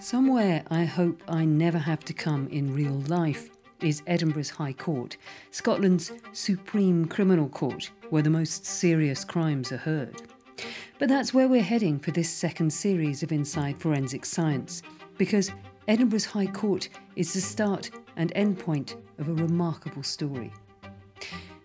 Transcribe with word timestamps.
Somewhere 0.00 0.62
I 0.70 0.84
hope 0.84 1.22
I 1.28 1.44
never 1.44 1.78
have 1.78 2.04
to 2.04 2.12
come 2.12 2.48
in 2.48 2.74
real 2.74 3.02
life 3.06 3.50
is 3.80 4.02
Edinburgh's 4.06 4.50
High 4.50 4.72
Court, 4.72 5.16
Scotland's 5.50 6.12
supreme 6.32 7.06
criminal 7.06 7.48
court, 7.48 7.90
where 8.10 8.22
the 8.22 8.30
most 8.30 8.66
serious 8.66 9.24
crimes 9.24 9.72
are 9.72 9.78
heard. 9.78 10.22
But 10.98 11.08
that's 11.08 11.32
where 11.32 11.48
we're 11.48 11.62
heading 11.62 11.98
for 11.98 12.10
this 12.10 12.28
second 12.28 12.72
series 12.72 13.22
of 13.22 13.32
Inside 13.32 13.80
Forensic 13.80 14.24
Science, 14.24 14.82
because 15.16 15.50
Edinburgh's 15.88 16.24
High 16.24 16.46
Court 16.46 16.88
is 17.16 17.32
the 17.32 17.40
start 17.40 17.90
and 18.16 18.32
end 18.34 18.58
point 18.58 18.96
of 19.18 19.28
a 19.28 19.34
remarkable 19.34 20.02
story. 20.02 20.52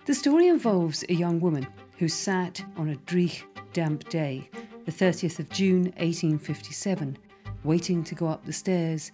The 0.05 0.15
story 0.15 0.47
involves 0.47 1.03
a 1.09 1.13
young 1.13 1.39
woman 1.39 1.67
who 1.97 2.07
sat 2.07 2.63
on 2.77 2.89
a 2.89 2.95
dreich, 2.95 3.43
damp 3.73 4.07
day, 4.09 4.49
the 4.85 4.91
30th 4.91 5.39
of 5.39 5.49
June 5.49 5.83
1857, 5.97 7.17
waiting 7.63 8.03
to 8.03 8.15
go 8.15 8.27
up 8.27 8.45
the 8.45 8.53
stairs 8.53 9.11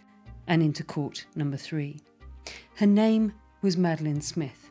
and 0.47 0.61
into 0.61 0.83
court 0.83 1.25
number 1.35 1.57
three. 1.57 1.99
Her 2.75 2.85
name 2.85 3.33
was 3.61 3.77
Madeleine 3.77 4.21
Smith. 4.21 4.69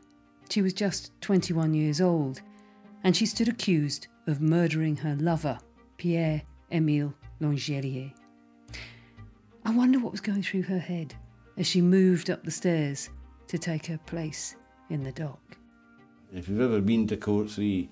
She 0.48 0.62
was 0.62 0.73
just 0.73 1.11
21 1.21 1.75
years 1.75 2.01
old, 2.01 2.43
and 3.03 3.17
she 3.17 3.27
stood 3.27 3.48
accused 3.48 4.09
of 4.27 4.41
murdering 4.41 4.97
her 4.97 5.17
lover, 5.17 5.59
Pierre 5.97 6.43
Emile 6.71 7.15
L'Angelier. 7.41 8.12
I 9.65 9.71
wonder 9.71 9.98
what 9.98 10.12
was 10.12 10.20
going 10.20 10.43
through 10.43 10.62
her 10.62 10.79
head 10.79 11.15
as 11.56 11.67
she 11.67 11.81
moved 11.81 12.31
up 12.31 12.45
the 12.45 12.51
stairs 12.51 13.11
to 13.48 13.59
take 13.59 13.87
her 13.87 13.98
place 13.98 14.56
in 14.91 15.03
the 15.03 15.12
dock. 15.12 15.56
If 16.33 16.48
you've 16.48 16.61
ever 16.61 16.81
been 16.81 17.06
to 17.09 17.17
Court 17.17 17.51
3, 17.51 17.89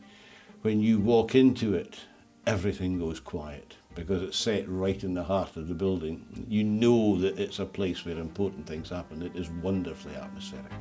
when 0.63 0.81
you 0.81 0.99
walk 0.99 1.35
into 1.35 1.75
it, 1.75 2.01
everything 2.47 2.99
goes 2.99 3.21
quiet 3.21 3.77
because 3.95 4.23
it's 4.23 4.37
set 4.37 4.69
right 4.69 5.03
in 5.05 5.15
the 5.15 5.23
heart 5.23 5.57
of 5.57 5.69
the 5.69 5.75
building. 5.75 6.47
You 6.49 6.65
know 6.65 7.19
that 7.21 7.39
it's 7.39 7.59
a 7.59 7.67
place 7.67 8.05
where 8.05 8.19
important 8.19 8.67
things 8.67 8.91
happen. 8.91 9.23
It 9.23 9.37
is 9.37 9.51
wonderfully 9.51 10.15
atmospheric. 10.15 10.73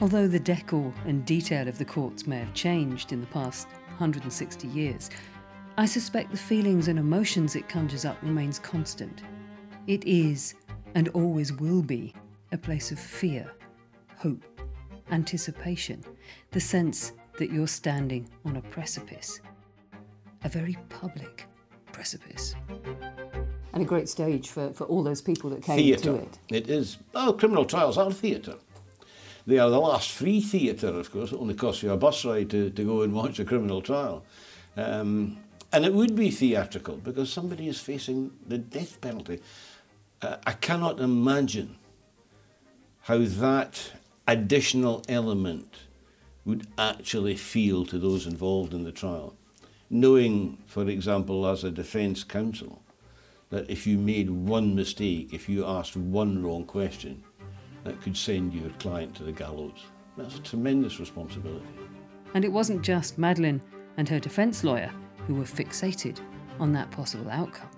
Although 0.00 0.28
the 0.28 0.40
decor 0.40 0.92
and 1.06 1.24
detail 1.24 1.68
of 1.68 1.78
the 1.78 1.84
courts 1.84 2.26
may 2.26 2.38
have 2.38 2.54
changed 2.54 3.12
in 3.12 3.20
the 3.20 3.26
past 3.28 3.68
160 3.98 4.68
years, 4.68 5.10
I 5.78 5.86
suspect 5.86 6.30
the 6.30 6.36
feelings 6.36 6.88
and 6.88 6.98
emotions 6.98 7.56
it 7.56 7.68
conjures 7.68 8.04
up 8.04 8.20
remains 8.22 8.58
constant. 8.58 9.22
It 9.86 10.04
is, 10.04 10.54
and 10.94 11.08
always 11.08 11.52
will 11.52 11.82
be, 11.82 12.14
a 12.52 12.58
place 12.58 12.90
of 12.92 12.98
fear, 12.98 13.50
hope, 14.16 14.44
anticipation, 15.10 16.02
the 16.50 16.60
sense 16.60 17.12
that 17.38 17.50
you're 17.50 17.66
standing 17.66 18.28
on 18.44 18.56
a 18.56 18.62
precipice. 18.62 19.40
A 20.44 20.48
very 20.48 20.76
public 20.88 21.46
precipice. 22.02 22.56
And 23.72 23.80
a 23.80 23.84
great 23.84 24.08
stage 24.08 24.48
for, 24.48 24.72
for 24.72 24.84
all 24.88 25.04
those 25.04 25.22
people 25.22 25.48
that 25.50 25.62
came 25.62 25.76
theatre. 25.76 26.02
to 26.02 26.14
it. 26.16 26.38
It 26.48 26.68
is. 26.68 26.98
Well, 27.14 27.32
criminal 27.32 27.64
trials 27.64 27.96
are 27.96 28.10
theatre. 28.10 28.56
They 29.46 29.60
are 29.60 29.70
the 29.70 29.78
last 29.78 30.10
free 30.10 30.40
theatre, 30.40 30.88
of 30.88 31.12
course. 31.12 31.30
It 31.30 31.38
only 31.38 31.54
costs 31.54 31.80
you 31.80 31.92
a 31.92 31.96
bus 31.96 32.24
ride 32.24 32.50
to, 32.50 32.70
to 32.70 32.84
go 32.84 33.02
and 33.02 33.12
watch 33.12 33.38
a 33.38 33.44
criminal 33.44 33.80
trial. 33.80 34.24
Um, 34.76 35.38
and 35.72 35.84
it 35.84 35.94
would 35.94 36.16
be 36.16 36.32
theatrical 36.32 36.96
because 36.96 37.32
somebody 37.32 37.68
is 37.68 37.78
facing 37.78 38.32
the 38.48 38.58
death 38.58 39.00
penalty. 39.00 39.38
Uh, 40.20 40.38
I 40.44 40.52
cannot 40.54 40.98
imagine 40.98 41.76
how 43.02 43.18
that 43.18 43.92
additional 44.26 45.04
element 45.08 45.76
would 46.44 46.66
actually 46.76 47.36
feel 47.36 47.86
to 47.86 47.96
those 47.96 48.26
involved 48.26 48.74
in 48.74 48.82
the 48.82 48.92
trial. 48.92 49.36
Knowing, 49.94 50.56
for 50.66 50.88
example, 50.88 51.46
as 51.46 51.64
a 51.64 51.70
defence 51.70 52.24
counsel, 52.24 52.82
that 53.50 53.68
if 53.68 53.86
you 53.86 53.98
made 53.98 54.30
one 54.30 54.74
mistake, 54.74 55.28
if 55.34 55.50
you 55.50 55.66
asked 55.66 55.94
one 55.94 56.42
wrong 56.42 56.64
question, 56.64 57.22
that 57.84 58.00
could 58.00 58.16
send 58.16 58.54
your 58.54 58.70
client 58.78 59.14
to 59.14 59.22
the 59.22 59.30
gallows. 59.30 59.84
That's 60.16 60.38
a 60.38 60.40
tremendous 60.40 60.98
responsibility. 60.98 61.66
And 62.32 62.42
it 62.42 62.50
wasn't 62.50 62.80
just 62.80 63.18
Madeleine 63.18 63.60
and 63.98 64.08
her 64.08 64.18
defence 64.18 64.64
lawyer 64.64 64.90
who 65.26 65.34
were 65.34 65.44
fixated 65.44 66.20
on 66.58 66.72
that 66.72 66.90
possible 66.90 67.28
outcome. 67.28 67.68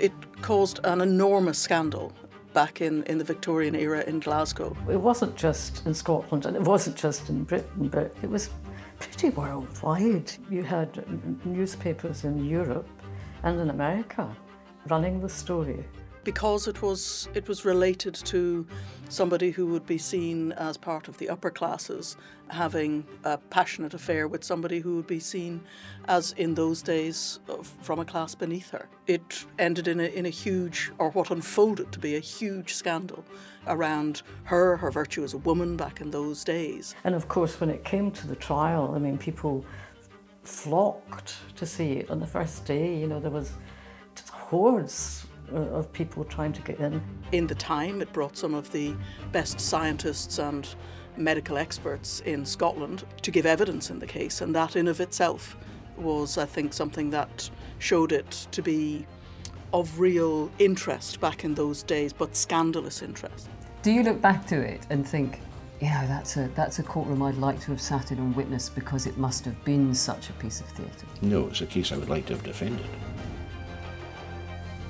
It 0.00 0.12
caused 0.42 0.80
an 0.82 1.00
enormous 1.00 1.56
scandal 1.56 2.12
back 2.52 2.80
in, 2.80 3.04
in 3.04 3.18
the 3.18 3.24
Victorian 3.24 3.76
era 3.76 4.02
in 4.08 4.18
Glasgow. 4.18 4.76
It 4.90 5.00
wasn't 5.00 5.36
just 5.36 5.86
in 5.86 5.94
Scotland 5.94 6.46
and 6.46 6.56
it 6.56 6.62
wasn't 6.62 6.96
just 6.96 7.28
in 7.28 7.44
Britain, 7.44 7.86
but 7.86 8.12
it 8.24 8.28
was 8.28 8.50
pretty 9.02 9.30
worldwide. 9.30 10.30
You 10.48 10.62
had 10.62 11.04
newspapers 11.44 12.24
in 12.24 12.44
Europe 12.44 12.88
and 13.42 13.58
in 13.60 13.70
America 13.70 14.28
running 14.88 15.20
the 15.20 15.28
story 15.28 15.84
because 16.24 16.68
it 16.68 16.82
was 16.82 17.28
it 17.34 17.48
was 17.48 17.64
related 17.64 18.14
to 18.14 18.66
somebody 19.08 19.50
who 19.50 19.66
would 19.66 19.86
be 19.86 19.98
seen 19.98 20.52
as 20.52 20.76
part 20.76 21.08
of 21.08 21.18
the 21.18 21.28
upper 21.28 21.50
classes 21.50 22.16
having 22.48 23.04
a 23.24 23.38
passionate 23.38 23.94
affair 23.94 24.28
with 24.28 24.44
somebody 24.44 24.78
who 24.80 24.96
would 24.96 25.06
be 25.06 25.20
seen 25.20 25.60
as 26.06 26.32
in 26.32 26.54
those 26.54 26.82
days 26.82 27.40
from 27.80 27.98
a 27.98 28.04
class 28.04 28.34
beneath 28.34 28.70
her. 28.70 28.88
It 29.06 29.46
ended 29.58 29.88
in 29.88 30.00
a, 30.00 30.04
in 30.04 30.26
a 30.26 30.30
huge 30.30 30.92
or 30.98 31.10
what 31.10 31.30
unfolded 31.30 31.92
to 31.92 31.98
be 31.98 32.16
a 32.16 32.20
huge 32.20 32.74
scandal 32.74 33.24
around 33.66 34.22
her 34.44 34.76
her 34.76 34.90
virtue 34.90 35.24
as 35.24 35.34
a 35.34 35.38
woman 35.38 35.76
back 35.76 36.00
in 36.00 36.10
those 36.10 36.44
days. 36.44 36.94
And 37.04 37.14
of 37.14 37.28
course 37.28 37.60
when 37.60 37.70
it 37.70 37.84
came 37.84 38.10
to 38.12 38.26
the 38.26 38.36
trial 38.36 38.92
i 38.94 38.98
mean 38.98 39.18
people 39.18 39.64
flocked 40.42 41.36
to 41.54 41.64
see 41.64 41.92
it. 41.92 42.10
On 42.10 42.18
the 42.18 42.26
first 42.26 42.64
day 42.64 42.96
you 42.96 43.06
know 43.06 43.20
there 43.20 43.30
was 43.30 43.52
hordes 44.30 45.26
Uh, 45.50 45.56
of 45.56 45.92
people 45.92 46.24
trying 46.24 46.52
to 46.52 46.62
get 46.62 46.78
in. 46.80 47.02
In 47.32 47.46
the 47.46 47.54
time, 47.54 48.00
it 48.00 48.10
brought 48.14 48.38
some 48.38 48.54
of 48.54 48.72
the 48.72 48.94
best 49.32 49.60
scientists 49.60 50.38
and 50.38 50.66
medical 51.18 51.58
experts 51.58 52.20
in 52.20 52.46
Scotland 52.46 53.04
to 53.20 53.30
give 53.30 53.44
evidence 53.44 53.90
in 53.90 53.98
the 53.98 54.06
case, 54.06 54.40
and 54.40 54.54
that 54.54 54.76
in 54.76 54.88
of 54.88 54.98
itself 55.00 55.56
was, 55.98 56.38
I 56.38 56.46
think, 56.46 56.72
something 56.72 57.10
that 57.10 57.50
showed 57.80 58.12
it 58.12 58.46
to 58.52 58.62
be 58.62 59.04
of 59.74 60.00
real 60.00 60.50
interest 60.58 61.20
back 61.20 61.44
in 61.44 61.54
those 61.54 61.82
days, 61.82 62.14
but 62.14 62.34
scandalous 62.34 63.02
interest. 63.02 63.50
Do 63.82 63.92
you 63.92 64.02
look 64.02 64.22
back 64.22 64.46
to 64.46 64.60
it 64.60 64.86
and 64.88 65.06
think, 65.06 65.40
yeah, 65.80 66.06
that's 66.06 66.36
a 66.38 66.48
that's 66.54 66.78
a 66.78 66.82
courtroom 66.82 67.22
I'd 67.22 67.36
like 67.36 67.60
to 67.60 67.72
have 67.72 67.80
sat 67.80 68.10
in 68.10 68.18
and 68.18 68.34
witnessed 68.34 68.74
because 68.74 69.06
it 69.06 69.18
must 69.18 69.44
have 69.44 69.62
been 69.64 69.94
such 69.94 70.30
a 70.30 70.32
piece 70.34 70.60
of 70.60 70.68
theatre? 70.68 71.06
No, 71.20 71.48
it's 71.48 71.60
a 71.60 71.66
case 71.66 71.92
I 71.92 71.98
would 71.98 72.08
like 72.08 72.24
to 72.26 72.34
have 72.34 72.42
defended. 72.42 72.86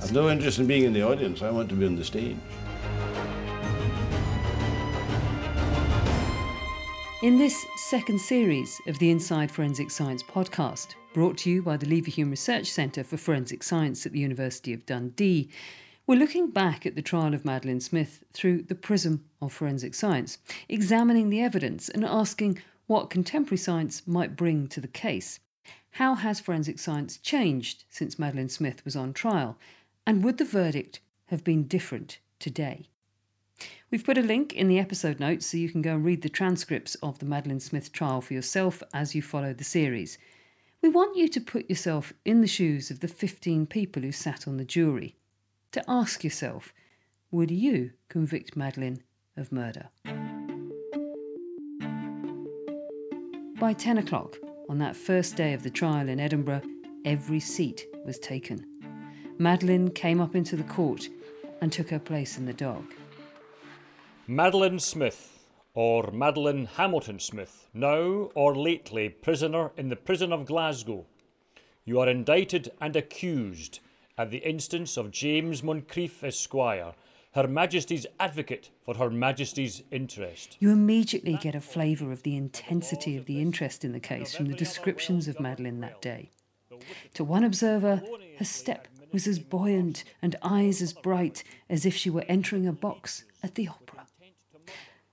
I've 0.03 0.13
no 0.13 0.29
interest 0.29 0.59
in 0.59 0.67
being 0.67 0.83
in 0.83 0.93
the 0.93 1.03
audience. 1.03 1.43
I 1.43 1.51
want 1.51 1.69
to 1.69 1.77
be 1.77 1.87
on 1.87 1.95
the 1.95 2.05
stage. 2.05 2.37
In 7.23 7.39
this 7.39 7.65
second 7.77 8.21
series 8.21 8.81
of 8.89 8.99
the 8.99 9.11
Inside 9.13 9.49
Forensic 9.53 9.93
Science 9.93 10.25
podcast, 10.25 10.97
brought 11.15 11.39
to 11.39 11.51
you 11.51 11.63
by 11.63 11.77
the 11.77 11.87
Leverhulme 11.87 12.31
Research 12.31 12.67
Centre 12.67 13.05
for 13.05 13.17
Forensic 13.17 13.63
Science 13.63 14.05
at 14.05 14.11
the 14.11 14.19
University 14.19 14.73
of 14.73 14.85
Dundee, 14.87 15.49
we're 16.05 16.19
looking 16.19 16.51
back 16.51 16.85
at 16.85 16.97
the 16.97 17.03
trial 17.03 17.33
of 17.33 17.45
Madeleine 17.45 17.79
Smith 17.79 18.25
through 18.33 18.63
the 18.63 18.75
prism 18.75 19.25
of 19.41 19.53
forensic 19.53 19.95
science, 19.95 20.39
examining 20.69 21.31
the 21.31 21.41
evidence 21.41 21.89
and 21.89 22.05
asking 22.05 22.61
what 22.89 23.09
contemporary 23.09 23.57
science 23.57 24.03
might 24.05 24.35
bring 24.35 24.67
to 24.67 24.81
the 24.81 24.89
case. 24.89 25.39
How 25.97 26.17
has 26.17 26.41
forensic 26.41 26.81
science 26.81 27.19
changed 27.19 27.85
since 27.89 28.19
Madeleine 28.19 28.49
Smith 28.49 28.85
was 28.85 28.97
on 28.97 29.13
trial? 29.13 29.57
And 30.07 30.25
would 30.25 30.39
the 30.39 30.45
verdict 30.45 31.01
have 31.27 31.45
been 31.45 31.65
different 31.65 32.19
today? 32.39 32.89
We've 33.91 34.05
put 34.05 34.19
a 34.19 34.23
link 34.23 34.53
in 34.53 34.69
the 34.69 34.79
episode 34.79 35.21
notes 35.21 35.47
so 35.47 35.57
you 35.57 35.71
can 35.71 35.83
go 35.83 35.95
and 35.95 36.05
read 36.05 36.23
the 36.23 36.29
transcripts 36.29 36.97
of 36.97 37.19
the 37.19 37.27
Madeleine 37.27 37.61
Smith 37.61 37.93
trial 37.93 38.21
for 38.21 38.35
yourself 38.35 38.83
as 38.93 39.15
you 39.15 39.23
follow 39.23 39.53
the 39.53 39.65
series. 39.65 40.19
We 40.83 40.89
want 40.89 41.17
you 41.17 41.29
to 41.29 41.41
put 41.41 41.69
yourself 41.69 42.13
in 42.25 42.41
the 42.41 42.49
shoes 42.49 42.91
of 42.91 43.01
the 43.01 43.09
15 43.09 43.67
people 43.67 44.03
who 44.03 44.11
sat 44.11 44.49
on 44.49 44.57
the 44.57 44.65
jury, 44.65 45.15
to 45.71 45.85
ask 45.89 46.25
yourself, 46.25 46.75
would 47.31 47.51
you 47.51 47.93
convict 48.09 48.57
Madeleine 48.57 49.03
of 49.37 49.53
murder? 49.53 49.91
By 53.61 53.73
10 53.73 53.99
o'clock 53.99 54.37
on 54.69 54.79
that 54.79 54.97
first 54.97 55.37
day 55.37 55.53
of 55.53 55.63
the 55.63 55.71
trial 55.71 56.09
in 56.09 56.19
Edinburgh, 56.19 56.63
every 57.05 57.41
seat 57.41 57.87
was 58.05 58.19
taken. 58.19 58.72
Madeleine 59.39 59.91
came 59.91 60.21
up 60.21 60.35
into 60.35 60.57
the 60.57 60.63
court 60.65 61.09
and 61.61 61.73
took 61.73 61.91
her 61.91 61.99
place 61.99 62.39
in 62.39 62.47
the 62.47 62.53
dock. 62.53 62.85
Madeleine 64.27 64.79
Smith, 64.79 65.47
or 65.75 66.11
Madeleine 66.13 66.67
Hamilton 66.67 67.19
Smith, 67.19 67.69
now 67.73 68.31
or 68.35 68.55
lately 68.57 69.09
prisoner 69.09 69.73
in 69.77 69.89
the 69.89 69.97
prison 69.97 70.33
of 70.33 70.47
Glasgow. 70.47 71.07
You 71.85 72.01
are 72.01 72.09
indicted 72.09 72.71
and 72.81 72.95
accused 72.95 73.81
at 74.17 74.31
the 74.31 74.39
instance 74.39 74.97
of 74.97 75.11
James 75.11 75.63
Moncreiff 75.63 76.23
Esquire, 76.23 76.93
Her 77.35 77.49
Majesty's 77.49 78.07
advocate 78.21 78.71
for 78.81 78.95
Her 78.95 79.11
Majesty's 79.11 79.83
interest. 79.91 80.57
You 80.61 80.71
immediately 80.71 81.39
get 81.41 81.55
a 81.55 81.61
flavour 81.61 82.13
of 82.13 82.23
the 82.23 82.37
intensity 82.37 83.17
of 83.17 83.25
the 83.25 83.41
interest 83.41 83.85
in 83.85 83.93
the 83.93 84.01
case 84.01 84.35
from 84.35 84.47
the 84.47 84.55
descriptions 84.55 85.27
of 85.27 85.41
Madeleine 85.41 85.81
that 85.81 86.03
day. 86.03 86.31
To 87.15 87.25
one 87.25 87.45
observer, 87.45 88.03
her 88.39 88.45
step 88.45 88.89
was 89.13 89.27
as 89.27 89.39
buoyant 89.39 90.05
and 90.21 90.37
eyes 90.43 90.81
as 90.81 90.93
bright 90.93 91.45
as 91.69 91.85
if 91.85 91.95
she 91.95 92.11
were 92.11 92.25
entering 92.29 92.67
a 92.67 92.73
box 92.73 93.25
at 93.43 93.55
the 93.55 93.69
opera. 93.69 94.07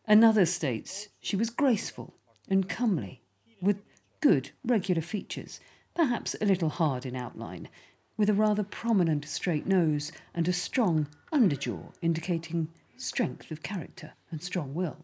Another 0.07 0.45
states 0.45 1.09
she 1.19 1.35
was 1.35 1.49
graceful 1.49 2.15
and 2.49 2.67
comely, 2.67 3.21
with 3.61 3.81
good 4.21 4.51
regular 4.65 5.01
features, 5.01 5.59
perhaps 5.93 6.35
a 6.41 6.45
little 6.45 6.69
hard 6.69 7.05
in 7.05 7.15
outline, 7.15 7.69
with 8.17 8.29
a 8.29 8.33
rather 8.33 8.63
prominent 8.63 9.25
straight 9.25 9.67
nose 9.67 10.11
and 10.33 10.47
a 10.47 10.53
strong 10.53 11.07
underjaw 11.31 11.93
indicating 12.01 12.67
strength 12.97 13.51
of 13.51 13.63
character 13.63 14.13
and 14.31 14.41
strong 14.41 14.73
will. 14.73 14.97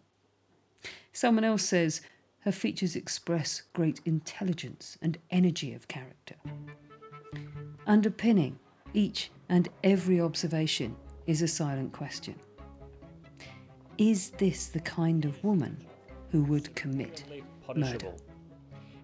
Someone 1.13 1.43
else 1.43 1.63
says 1.63 2.01
her 2.39 2.51
features 2.51 2.95
express 2.95 3.63
great 3.73 4.01
intelligence 4.05 4.97
and 5.01 5.17
energy 5.31 5.73
of 5.73 5.87
character. 5.87 6.35
Underpinning 7.87 8.59
each 8.95 9.31
and 9.49 9.69
every 9.83 10.19
observation 10.21 10.95
is 11.27 11.41
a 11.41 11.47
silent 11.47 11.91
question. 11.91 12.35
Is 13.97 14.31
this 14.31 14.67
the 14.67 14.79
kind 14.79 15.25
of 15.25 15.43
woman 15.43 15.77
who 16.31 16.43
would 16.43 16.73
commit 16.75 17.23
murder? 17.75 18.13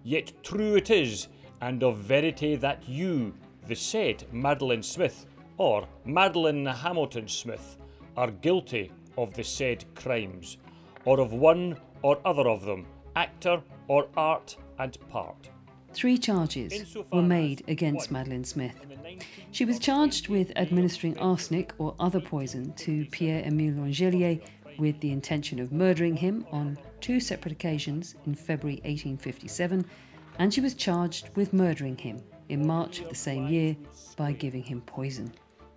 Yet 0.04 0.32
true 0.42 0.74
it 0.76 0.90
is, 0.90 1.28
and 1.60 1.82
of 1.82 1.98
verity 1.98 2.56
that 2.56 2.88
you, 2.88 3.34
the 3.68 3.76
said 3.76 4.24
Madeleine 4.32 4.82
Smith, 4.82 5.26
or 5.58 5.86
Madeleine 6.04 6.66
Hamilton 6.66 7.28
Smith, 7.28 7.76
are 8.16 8.30
guilty 8.30 8.90
of 9.16 9.32
the 9.34 9.44
said 9.44 9.84
crimes, 9.94 10.58
or 11.04 11.20
of 11.20 11.32
one 11.32 11.76
or 12.02 12.18
other 12.24 12.48
of 12.48 12.64
them, 12.64 12.86
actor 13.14 13.62
or 13.88 14.08
art 14.16 14.56
and 14.78 14.98
part. 15.08 15.50
Three 15.92 16.18
charges 16.18 16.96
were 17.12 17.22
made 17.22 17.62
against 17.68 18.10
Madeleine 18.10 18.44
Smith. 18.44 18.74
She 19.50 19.64
was 19.64 19.78
charged 19.78 20.28
with 20.28 20.52
administering 20.56 21.18
arsenic 21.18 21.72
or 21.78 21.94
other 22.00 22.20
poison 22.20 22.72
to 22.74 23.04
Pierre 23.10 23.44
Emile 23.44 23.74
L'Angelier 23.74 24.40
with 24.78 24.98
the 25.00 25.12
intention 25.12 25.60
of 25.60 25.72
murdering 25.72 26.16
him 26.16 26.46
on 26.50 26.78
two 27.00 27.20
separate 27.20 27.52
occasions 27.52 28.14
in 28.26 28.34
February 28.34 28.76
1857, 28.84 29.84
and 30.38 30.52
she 30.52 30.60
was 30.60 30.74
charged 30.74 31.28
with 31.36 31.52
murdering 31.52 31.98
him 31.98 32.22
in 32.48 32.66
March 32.66 33.00
of 33.00 33.08
the 33.08 33.14
same 33.14 33.46
year 33.48 33.76
by 34.16 34.32
giving 34.32 34.62
him 34.62 34.80
poison. 34.80 35.32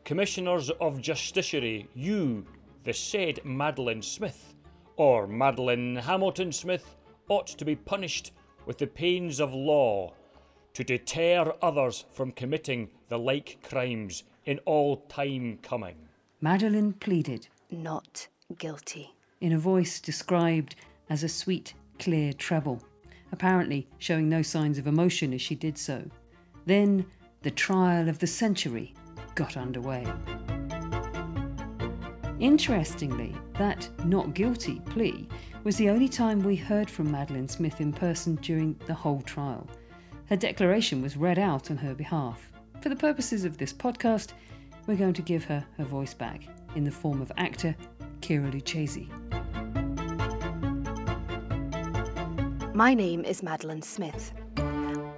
Commissioners 0.05 0.69
of 0.81 1.01
Justiciary, 1.01 1.87
you, 1.93 2.45
the 2.83 2.93
said 2.93 3.39
Madeleine 3.43 4.01
Smith, 4.01 4.55
or 4.95 5.27
Madeleine 5.27 5.97
Hamilton 5.97 6.51
Smith, 6.51 6.95
ought 7.27 7.47
to 7.47 7.65
be 7.65 7.75
punished 7.75 8.31
with 8.65 8.77
the 8.77 8.87
pains 8.87 9.39
of 9.39 9.53
law 9.53 10.13
to 10.73 10.83
deter 10.83 11.53
others 11.61 12.05
from 12.11 12.31
committing 12.31 12.89
the 13.09 13.17
like 13.17 13.57
crimes 13.63 14.23
in 14.45 14.59
all 14.65 14.97
time 15.07 15.57
coming. 15.61 15.95
Madeleine 16.41 16.93
pleaded 16.93 17.47
Not 17.71 18.27
guilty. 18.57 19.11
in 19.41 19.51
a 19.51 19.57
voice 19.57 19.99
described 19.99 20.75
as 21.09 21.23
a 21.23 21.29
sweet, 21.29 21.73
clear 21.99 22.33
treble, 22.33 22.81
apparently 23.31 23.87
showing 23.99 24.27
no 24.29 24.41
signs 24.41 24.77
of 24.77 24.87
emotion 24.87 25.33
as 25.33 25.41
she 25.41 25.55
did 25.55 25.77
so. 25.77 26.03
Then 26.65 27.05
the 27.43 27.51
trial 27.51 28.09
of 28.09 28.19
the 28.19 28.27
century 28.27 28.93
got 29.35 29.55
underway. 29.57 30.05
Interestingly, 32.39 33.33
that 33.53 33.89
not 34.05 34.33
guilty 34.33 34.81
plea 34.81 35.27
was 35.63 35.77
the 35.77 35.89
only 35.89 36.09
time 36.09 36.43
we 36.43 36.55
heard 36.55 36.89
from 36.89 37.09
Madeleine 37.09 37.47
Smith 37.47 37.79
in 37.79 37.93
person 37.93 38.35
during 38.35 38.75
the 38.87 38.93
whole 38.93 39.21
trial. 39.21 39.67
Her 40.25 40.35
declaration 40.35 41.01
was 41.01 41.15
read 41.15 41.39
out 41.39 41.71
on 41.71 41.77
her 41.77 41.95
behalf. 41.95 42.51
For 42.81 42.89
the 42.89 42.95
purposes 42.95 43.45
of 43.45 43.57
this 43.57 43.71
podcast, 43.71 44.33
we're 44.85 44.97
going 44.97 45.13
to 45.13 45.21
give 45.21 45.45
her 45.45 45.65
her 45.77 45.85
voice 45.85 46.13
back 46.13 46.41
in 46.75 46.83
the 46.83 46.91
form 46.91 47.21
of 47.21 47.31
actor 47.37 47.73
Kira 48.19 48.51
Lucchesi. 48.51 49.07
My 52.75 52.93
name 52.93 53.23
is 53.23 53.41
Madeleine 53.41 53.81
Smith. 53.81 54.33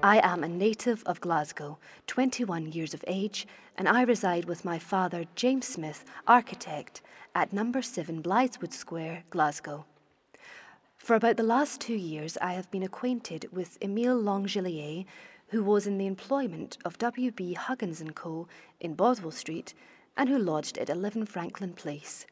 I 0.03 0.19
am 0.19 0.43
a 0.43 0.47
native 0.47 1.03
of 1.07 1.21
Glasgow, 1.21 1.79
21 2.05 2.71
years 2.71 2.93
of 2.93 3.03
age, 3.07 3.47
and 3.75 3.89
I 3.89 4.03
reside 4.03 4.45
with 4.45 4.63
my 4.63 4.77
father, 4.77 5.25
James 5.35 5.67
Smith, 5.67 6.05
architect, 6.27 7.01
at 7.33 7.51
number 7.51 7.81
7 7.81 8.21
Blythswood 8.21 8.73
Square, 8.73 9.23
Glasgow. 9.31 9.85
For 10.97 11.15
about 11.15 11.35
the 11.35 11.43
last 11.43 11.81
two 11.81 11.95
years, 11.95 12.37
I 12.41 12.53
have 12.53 12.69
been 12.69 12.83
acquainted 12.83 13.47
with 13.51 13.79
Emile 13.81 14.21
Langelier, 14.21 15.05
who 15.47 15.63
was 15.63 15.87
in 15.87 15.97
the 15.97 16.05
employment 16.05 16.77
of 16.85 16.99
W.B. 16.99 17.53
Huggins 17.53 18.03
& 18.09 18.15
Co. 18.15 18.47
in 18.79 18.93
Bothwell 18.93 19.31
Street 19.31 19.73
and 20.15 20.29
who 20.29 20.37
lodged 20.37 20.77
at 20.77 20.91
11 20.91 21.25
Franklin 21.25 21.73
Place. 21.73 22.27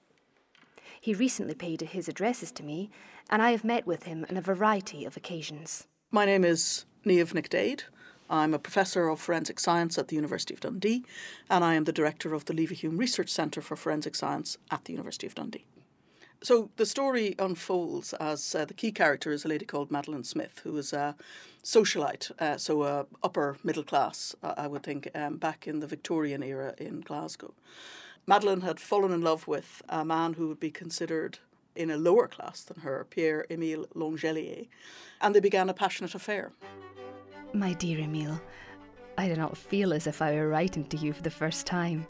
He 1.01 1.15
recently 1.15 1.55
paid 1.55 1.81
his 1.81 2.07
addresses 2.07 2.51
to 2.53 2.63
me, 2.63 2.91
and 3.27 3.41
I 3.41 3.51
have 3.51 3.63
met 3.63 3.87
with 3.87 4.03
him 4.03 4.23
on 4.29 4.37
a 4.37 4.41
variety 4.41 5.03
of 5.03 5.17
occasions. 5.17 5.87
My 6.11 6.25
name 6.25 6.43
is 6.45 6.85
Niamh 7.05 7.35
Nic 7.35 7.49
Daéid. 7.49 7.83
I'm 8.31 8.55
a 8.55 8.59
professor 8.59 9.07
of 9.09 9.19
forensic 9.19 9.59
science 9.59 9.99
at 9.99 10.07
the 10.07 10.15
University 10.15 10.55
of 10.55 10.59
Dundee, 10.59 11.05
and 11.51 11.63
I 11.63 11.75
am 11.75 11.83
the 11.83 11.91
director 11.91 12.33
of 12.33 12.45
the 12.45 12.53
Leverhulme 12.53 12.97
Research 12.97 13.29
Centre 13.29 13.61
for 13.61 13.75
Forensic 13.75 14.15
Science 14.15 14.57
at 14.71 14.85
the 14.85 14.93
University 14.93 15.27
of 15.27 15.35
Dundee. 15.35 15.65
So 16.41 16.71
the 16.77 16.85
story 16.85 17.35
unfolds 17.37 18.13
as 18.13 18.55
uh, 18.55 18.65
the 18.65 18.73
key 18.73 18.91
character 18.91 19.31
is 19.31 19.45
a 19.45 19.47
lady 19.47 19.65
called 19.65 19.91
Madeleine 19.91 20.23
Smith, 20.23 20.61
who 20.63 20.75
is 20.77 20.93
a 20.93 21.15
socialite, 21.63 22.31
uh, 22.39 22.57
so 22.57 23.07
upper 23.21 23.57
middle 23.63 23.83
class, 23.83 24.35
uh, 24.41 24.55
I 24.57 24.65
would 24.65 24.81
think, 24.81 25.07
um, 25.13 25.37
back 25.37 25.67
in 25.67 25.81
the 25.81 25.87
Victorian 25.87 26.41
era 26.41 26.73
in 26.79 27.01
Glasgow. 27.01 27.53
Madeleine 28.25 28.61
had 28.61 28.79
fallen 28.79 29.11
in 29.11 29.21
love 29.21 29.47
with 29.47 29.83
a 29.87 30.03
man 30.03 30.33
who 30.33 30.47
would 30.47 30.59
be 30.59 30.71
considered 30.71 31.37
in 31.75 31.91
a 31.91 31.97
lower 31.97 32.27
class 32.27 32.61
than 32.61 32.81
her, 32.81 33.05
Pierre 33.09 33.45
Emile 33.49 33.85
L'Angelier, 33.93 34.65
and 35.21 35.33
they 35.33 35.39
began 35.39 35.69
a 35.69 35.73
passionate 35.73 36.15
affair. 36.15 36.51
My 37.53 37.73
dear 37.73 37.99
Emile, 37.99 38.41
I 39.17 39.27
do 39.27 39.35
not 39.35 39.57
feel 39.57 39.93
as 39.93 40.07
if 40.07 40.21
I 40.21 40.33
were 40.33 40.49
writing 40.49 40.85
to 40.87 40.97
you 40.97 41.13
for 41.13 41.21
the 41.21 41.29
first 41.29 41.65
time. 41.65 42.05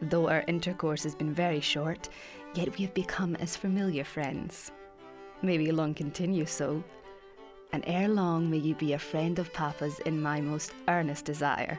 Though 0.00 0.28
our 0.28 0.44
intercourse 0.48 1.02
has 1.04 1.14
been 1.14 1.32
very 1.32 1.60
short, 1.60 2.08
yet 2.54 2.76
we 2.76 2.84
have 2.84 2.94
become 2.94 3.36
as 3.36 3.56
familiar 3.56 4.04
friends. 4.04 4.72
May 5.42 5.58
we 5.58 5.70
long 5.70 5.94
continue 5.94 6.44
so, 6.44 6.84
and 7.72 7.82
ere 7.86 8.08
long 8.08 8.50
may 8.50 8.58
you 8.58 8.74
be 8.74 8.92
a 8.92 8.98
friend 8.98 9.38
of 9.38 9.52
Papa's 9.52 9.98
in 10.00 10.20
my 10.20 10.40
most 10.40 10.72
earnest 10.88 11.24
desire. 11.24 11.78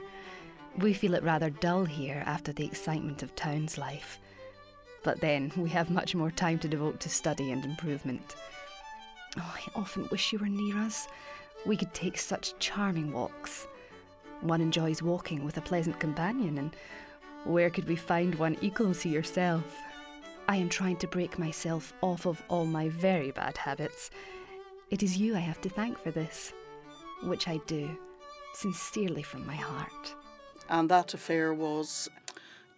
We 0.79 0.93
feel 0.93 1.13
it 1.13 1.23
rather 1.23 1.51
dull 1.51 1.85
here 1.85 2.23
after 2.25 2.51
the 2.51 2.65
excitement 2.65 3.21
of 3.21 3.35
town's 3.35 3.77
life. 3.77 4.19
But 5.03 5.19
then 5.19 5.51
we 5.57 5.69
have 5.69 5.89
much 5.89 6.15
more 6.15 6.31
time 6.31 6.59
to 6.59 6.67
devote 6.67 6.99
to 7.01 7.09
study 7.09 7.51
and 7.51 7.63
improvement. 7.65 8.35
Oh, 9.37 9.55
I 9.55 9.79
often 9.79 10.07
wish 10.11 10.31
you 10.31 10.39
were 10.39 10.47
near 10.47 10.77
us. 10.77 11.07
We 11.65 11.77
could 11.77 11.93
take 11.93 12.17
such 12.17 12.57
charming 12.59 13.11
walks. 13.11 13.67
One 14.41 14.61
enjoys 14.61 15.01
walking 15.01 15.43
with 15.43 15.57
a 15.57 15.61
pleasant 15.61 15.99
companion, 15.99 16.57
and 16.57 16.75
where 17.45 17.69
could 17.69 17.87
we 17.87 17.95
find 17.95 18.35
one 18.35 18.57
equal 18.61 18.93
to 18.93 19.09
yourself? 19.09 19.63
I 20.47 20.57
am 20.57 20.69
trying 20.69 20.97
to 20.97 21.07
break 21.07 21.39
myself 21.39 21.93
off 22.01 22.25
of 22.25 22.43
all 22.49 22.65
my 22.65 22.89
very 22.89 23.31
bad 23.31 23.57
habits. 23.57 24.11
It 24.89 25.01
is 25.01 25.17
you 25.17 25.35
I 25.35 25.39
have 25.39 25.61
to 25.61 25.69
thank 25.69 25.97
for 25.97 26.11
this, 26.11 26.53
which 27.23 27.47
I 27.47 27.57
do, 27.65 27.97
sincerely 28.53 29.23
from 29.23 29.45
my 29.47 29.55
heart. 29.55 30.15
And 30.69 30.89
that 30.89 31.13
affair 31.13 31.53
was 31.53 32.09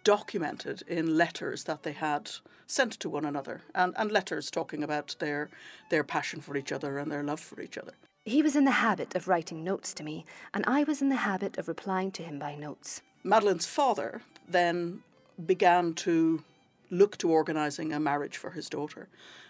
documented 0.06 0.82
in 0.86 1.16
letters 1.16 1.64
that 1.64 1.82
they 1.82 1.90
had 1.90 2.30
sent 2.68 2.92
to 2.92 3.08
one 3.08 3.24
another 3.24 3.62
and, 3.74 3.92
and 3.98 4.12
letters 4.12 4.52
talking 4.52 4.84
about 4.84 5.16
their, 5.18 5.50
their 5.90 6.04
passion 6.04 6.40
for 6.40 6.56
each 6.56 6.70
other 6.70 6.96
and 6.98 7.10
their 7.10 7.24
love 7.24 7.40
for 7.40 7.60
each 7.60 7.76
other. 7.76 7.92
He 8.24 8.40
was 8.40 8.54
in 8.54 8.64
the 8.64 8.70
habit 8.70 9.16
of 9.16 9.26
writing 9.26 9.64
notes 9.64 9.92
to 9.94 10.04
me, 10.04 10.24
and 10.54 10.64
I 10.64 10.84
was 10.84 11.02
in 11.02 11.08
the 11.08 11.16
habit 11.16 11.58
of 11.58 11.66
replying 11.66 12.12
to 12.12 12.22
him 12.22 12.38
by 12.38 12.54
notes. 12.54 13.02
Madeleine's 13.24 13.66
father 13.66 14.22
then 14.48 15.02
began 15.44 15.92
to 15.94 16.44
look 16.88 17.16
to 17.18 17.28
organising 17.28 17.92
a 17.92 17.98
marriage 17.98 18.36
for 18.36 18.50
his 18.52 18.68
daughter 18.68 19.08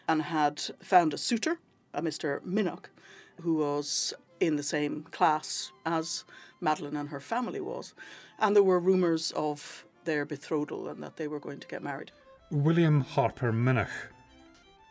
and 0.08 0.22
had 0.22 0.58
found 0.80 1.12
a 1.12 1.18
suitor, 1.18 1.58
a 1.92 2.00
Mr. 2.00 2.42
Minnoch, 2.46 2.88
who 3.42 3.56
was 3.56 4.14
in 4.40 4.56
the 4.56 4.62
same 4.62 5.02
class 5.10 5.70
as 5.84 6.24
Madeleine 6.62 6.96
and 6.96 7.10
her 7.10 7.20
family 7.20 7.60
was. 7.60 7.92
And 8.38 8.56
there 8.56 8.62
were 8.62 8.80
rumours 8.80 9.32
of 9.32 9.84
their 10.06 10.24
betrothal 10.24 10.88
and 10.88 11.02
that 11.02 11.16
they 11.16 11.28
were 11.28 11.40
going 11.40 11.60
to 11.60 11.68
get 11.68 11.82
married. 11.82 12.12
William 12.50 13.02
Harper 13.02 13.52
Minnoch. 13.52 13.90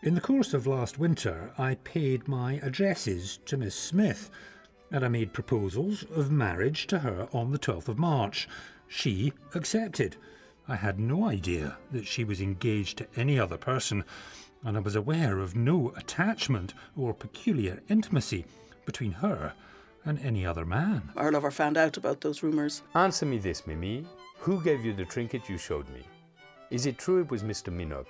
In 0.03 0.13
the 0.13 0.21
course 0.21 0.53
of 0.53 0.67
last 0.67 0.99
winter, 0.99 1.51
I 1.57 1.75
paid 1.75 2.27
my 2.27 2.59
addresses 2.61 3.39
to 3.45 3.57
Miss 3.57 3.73
Smith, 3.73 4.29
and 4.91 5.03
I 5.03 5.07
made 5.07 5.33
proposals 5.33 6.03
of 6.15 6.29
marriage 6.29 6.85
to 6.87 6.99
her 6.99 7.27
on 7.33 7.51
the 7.51 7.57
12th 7.57 7.87
of 7.87 7.97
March. 7.97 8.47
She 8.87 9.33
accepted. 9.55 10.17
I 10.67 10.75
had 10.75 10.99
no 10.99 11.25
idea 11.25 11.77
that 11.91 12.05
she 12.05 12.23
was 12.23 12.41
engaged 12.41 12.99
to 12.99 13.07
any 13.15 13.39
other 13.39 13.57
person, 13.57 14.03
and 14.63 14.77
I 14.77 14.81
was 14.81 14.95
aware 14.95 15.39
of 15.39 15.55
no 15.55 15.91
attachment 15.95 16.73
or 16.95 17.13
peculiar 17.13 17.81
intimacy 17.89 18.45
between 18.85 19.13
her 19.13 19.53
and 20.03 20.19
any 20.19 20.45
other 20.45 20.65
man. 20.65 21.11
Our 21.15 21.31
lover 21.31 21.51
found 21.51 21.77
out 21.77 21.97
about 21.97 22.21
those 22.21 22.43
rumours. 22.43 22.83
Answer 22.93 23.25
me 23.25 23.39
this, 23.39 23.65
Mimi. 23.65 24.05
Who 24.39 24.61
gave 24.61 24.85
you 24.85 24.93
the 24.93 25.05
trinket 25.05 25.49
you 25.49 25.57
showed 25.57 25.89
me? 25.89 26.03
Is 26.69 26.85
it 26.85 26.97
true 26.97 27.21
it 27.21 27.31
was 27.31 27.43
Mr. 27.43 27.73
Minnoch? 27.73 28.07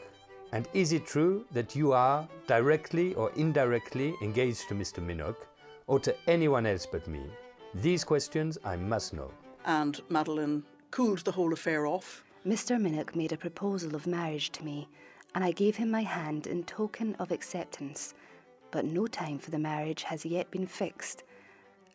And 0.51 0.67
is 0.73 0.91
it 0.91 1.05
true 1.05 1.45
that 1.51 1.75
you 1.75 1.93
are 1.93 2.27
directly 2.47 3.13
or 3.13 3.31
indirectly 3.35 4.15
engaged 4.21 4.67
to 4.69 4.75
Mr. 4.75 5.01
Minnoch 5.01 5.47
or 5.87 5.99
to 5.99 6.15
anyone 6.27 6.65
else 6.65 6.85
but 6.85 7.07
me? 7.07 7.23
These 7.73 8.03
questions 8.03 8.57
I 8.63 8.75
must 8.75 9.13
know. 9.13 9.31
And 9.65 10.01
Madeleine 10.09 10.63
cooled 10.91 11.19
the 11.19 11.31
whole 11.31 11.53
affair 11.53 11.85
off. 11.87 12.23
Mr. 12.45 12.79
Minnoch 12.79 13.15
made 13.15 13.33
a 13.33 13.37
proposal 13.37 13.95
of 13.95 14.05
marriage 14.07 14.51
to 14.51 14.63
me, 14.63 14.87
and 15.33 15.43
I 15.43 15.51
gave 15.51 15.75
him 15.75 15.89
my 15.89 16.03
hand 16.03 16.47
in 16.47 16.63
token 16.63 17.15
of 17.15 17.31
acceptance. 17.31 18.13
But 18.71 18.85
no 18.85 19.07
time 19.07 19.39
for 19.39 19.51
the 19.51 19.59
marriage 19.59 20.03
has 20.03 20.25
yet 20.25 20.51
been 20.51 20.67
fixed, 20.67 21.23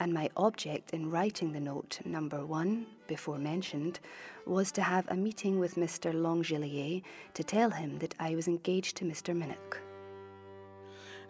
and 0.01 0.15
my 0.15 0.31
object 0.37 0.91
in 0.91 1.11
writing 1.11 1.53
the 1.53 1.61
note, 1.61 2.01
number 2.07 2.45
one, 2.47 2.87
before 3.07 3.39
mentioned, 3.39 4.01
was 4.47 4.73
to 4.73 4.83
have 4.83 5.07
a 5.09 5.15
meeting 5.15 5.61
with 5.61 5.75
Mr. 5.75 6.15
L'Angelier 6.15 7.03
to 7.35 7.45
tell 7.45 7.71
him 7.71 7.99
that 7.99 8.15
I 8.19 8.35
was 8.35 8.49
engaged 8.49 8.97
to 8.97 9.05
Mr. 9.05 9.37
Minnoch. 9.37 9.79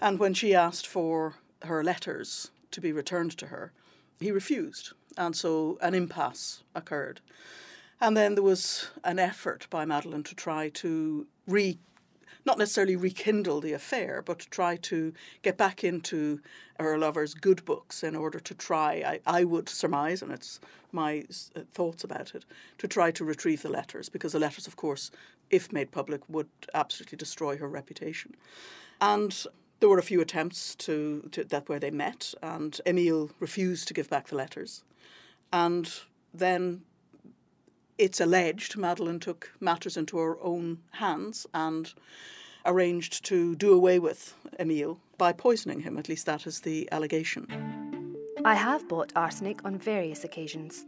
And 0.01 0.21
when 0.21 0.33
she 0.33 0.55
asked 0.55 0.87
for 0.87 1.35
her 1.63 1.83
letters 1.83 2.53
to 2.71 2.81
be 2.81 2.93
returned 2.93 3.37
to 3.39 3.49
her, 3.49 3.73
he 4.21 4.31
refused, 4.31 4.93
and 5.19 5.35
so 5.35 5.77
an 5.83 5.95
impasse 5.95 6.63
occurred. 6.75 7.21
And 8.01 8.17
then 8.17 8.35
there 8.35 8.45
was 8.45 8.89
an 9.05 9.19
effort 9.19 9.67
by 9.69 9.85
Madeleine 9.85 10.23
to 10.23 10.35
try 10.35 10.69
to 10.71 11.27
re 11.47 11.79
not 12.45 12.59
necessarily 12.59 12.97
rekindle 12.97 13.61
the 13.61 13.73
affair, 13.73 14.23
but 14.23 14.39
to 14.41 14.49
try 14.51 14.77
to 14.77 15.13
get 15.43 15.57
back 15.57 15.85
into 15.85 16.41
her 16.79 16.99
lover's 16.99 17.35
good 17.35 17.65
books 17.65 18.03
in 18.03 18.17
order 18.17 18.41
to 18.41 18.55
try, 18.55 19.21
I, 19.27 19.41
I 19.41 19.45
would 19.45 19.69
surmise, 19.69 20.23
and 20.23 20.33
it's 20.33 20.61
my 20.93 21.25
uh, 21.55 21.61
thoughts 21.73 22.05
about 22.05 22.35
it, 22.35 22.45
to 22.79 22.89
try 22.89 23.11
to 23.13 23.25
retrieve 23.25 23.63
the 23.63 23.69
letters, 23.69 24.09
because 24.09 24.33
the 24.33 24.39
letters, 24.39 24.67
of 24.67 24.77
course, 24.77 25.11
if 25.51 25.73
made 25.73 25.91
public, 25.91 26.23
would 26.29 26.49
absolutely 26.75 27.17
destroy 27.19 27.57
her 27.57 27.69
reputation. 27.69 28.35
And 29.01 29.47
there 29.81 29.89
were 29.89 29.99
a 29.99 30.03
few 30.03 30.21
attempts 30.21 30.75
to, 30.77 31.29
to 31.33 31.45
that 31.45 31.69
where 31.69 31.81
they 31.81 31.91
met, 31.91 32.35
and 32.43 32.81
Emile 32.87 33.31
refused 33.41 33.89
to 33.89 33.95
give 33.95 34.09
back 34.09 34.29
the 34.29 34.37
letters. 34.37 34.85
And 35.53 35.93
then 36.33 36.83
it's 38.01 38.19
alleged 38.19 38.79
Madeleine 38.79 39.21
took 39.21 39.53
matters 39.61 39.95
into 39.95 40.17
her 40.17 40.41
own 40.41 40.79
hands 40.93 41.47
and 41.53 41.93
arranged 42.65 43.23
to 43.27 43.55
do 43.55 43.75
away 43.75 43.99
with 43.99 44.35
Emile 44.59 44.99
by 45.19 45.33
poisoning 45.35 45.81
him. 45.81 45.99
At 45.99 46.09
least 46.09 46.25
that 46.25 46.47
is 46.47 46.61
the 46.61 46.89
allegation. 46.93 47.47
I 48.43 48.55
have 48.55 48.89
bought 48.89 49.13
arsenic 49.15 49.63
on 49.67 49.77
various 49.77 50.25
occasions. 50.25 50.87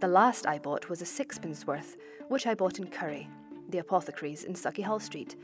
The 0.00 0.08
last 0.08 0.48
I 0.48 0.58
bought 0.58 0.88
was 0.88 1.00
a 1.00 1.06
sixpence 1.06 1.64
worth, 1.64 1.96
which 2.26 2.44
I 2.44 2.56
bought 2.56 2.80
in 2.80 2.88
Currie, 2.88 3.28
the 3.68 3.78
apothecaries 3.78 4.42
in 4.42 4.54
Sauchiehall 4.54 5.00
Street. 5.00 5.36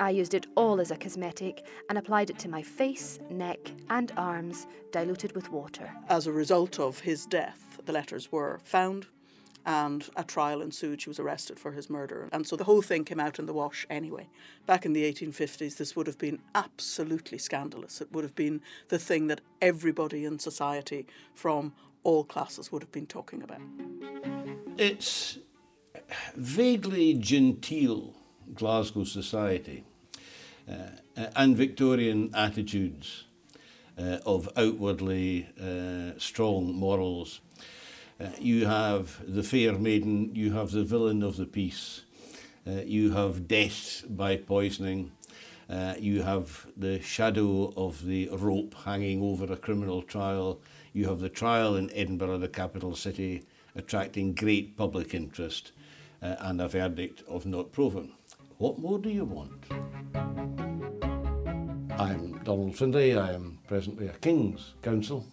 I 0.00 0.10
used 0.10 0.34
it 0.34 0.48
all 0.56 0.80
as 0.80 0.90
a 0.90 0.96
cosmetic 0.96 1.66
and 1.88 1.98
applied 1.98 2.30
it 2.30 2.38
to 2.40 2.48
my 2.48 2.62
face, 2.62 3.20
neck, 3.30 3.60
and 3.90 4.10
arms, 4.16 4.66
diluted 4.90 5.36
with 5.36 5.52
water. 5.52 5.88
As 6.08 6.26
a 6.26 6.32
result 6.32 6.80
of 6.80 6.98
his 6.98 7.26
death, 7.26 7.78
the 7.84 7.92
letters 7.92 8.32
were 8.32 8.58
found, 8.64 9.06
and 9.68 10.08
a 10.16 10.24
trial 10.24 10.62
ensued. 10.62 11.02
She 11.02 11.10
was 11.10 11.20
arrested 11.20 11.60
for 11.60 11.72
his 11.72 11.90
murder. 11.90 12.30
And 12.32 12.46
so 12.46 12.56
the 12.56 12.64
whole 12.64 12.80
thing 12.80 13.04
came 13.04 13.20
out 13.20 13.38
in 13.38 13.44
the 13.44 13.52
wash 13.52 13.86
anyway. 13.90 14.26
Back 14.64 14.86
in 14.86 14.94
the 14.94 15.04
1850s, 15.04 15.76
this 15.76 15.94
would 15.94 16.06
have 16.06 16.16
been 16.16 16.38
absolutely 16.54 17.36
scandalous. 17.36 18.00
It 18.00 18.10
would 18.10 18.24
have 18.24 18.34
been 18.34 18.62
the 18.88 18.98
thing 18.98 19.26
that 19.26 19.42
everybody 19.60 20.24
in 20.24 20.38
society 20.38 21.06
from 21.34 21.74
all 22.02 22.24
classes 22.24 22.72
would 22.72 22.80
have 22.80 22.92
been 22.92 23.06
talking 23.06 23.42
about. 23.42 23.60
It's 24.78 25.36
vaguely 26.34 27.12
genteel 27.12 28.14
Glasgow 28.54 29.04
society 29.04 29.84
uh, 30.66 31.26
and 31.36 31.54
Victorian 31.54 32.30
attitudes 32.34 33.24
uh, 33.98 34.20
of 34.24 34.48
outwardly 34.56 35.46
uh, 35.60 36.18
strong 36.18 36.72
morals 36.72 37.42
uh, 38.20 38.28
you 38.38 38.66
have 38.66 39.20
the 39.26 39.42
fair 39.42 39.72
maiden, 39.74 40.34
you 40.34 40.52
have 40.52 40.70
the 40.70 40.84
villain 40.84 41.22
of 41.22 41.36
the 41.36 41.46
piece, 41.46 42.02
uh, 42.66 42.82
you 42.84 43.12
have 43.12 43.46
death 43.46 44.04
by 44.08 44.36
poisoning, 44.36 45.12
uh, 45.70 45.94
you 45.98 46.22
have 46.22 46.66
the 46.76 47.00
shadow 47.00 47.72
of 47.76 48.04
the 48.04 48.28
rope 48.32 48.74
hanging 48.84 49.22
over 49.22 49.52
a 49.52 49.56
criminal 49.56 50.02
trial, 50.02 50.60
you 50.92 51.06
have 51.08 51.20
the 51.20 51.28
trial 51.28 51.76
in 51.76 51.90
Edinburgh, 51.92 52.38
the 52.38 52.48
capital 52.48 52.96
city, 52.96 53.44
attracting 53.76 54.34
great 54.34 54.76
public 54.76 55.14
interest, 55.14 55.72
uh, 56.20 56.34
and 56.40 56.60
a 56.60 56.68
verdict 56.68 57.22
of 57.28 57.46
not 57.46 57.70
proven. 57.70 58.12
What 58.56 58.78
more 58.78 58.98
do 58.98 59.10
you 59.10 59.24
want? 59.24 59.64
I'm 62.00 62.40
Donald 62.42 62.76
Findlay, 62.76 63.14
I 63.14 63.32
am 63.32 63.58
presently 63.68 64.08
a 64.08 64.12
King's 64.14 64.74
Counsel 64.82 65.24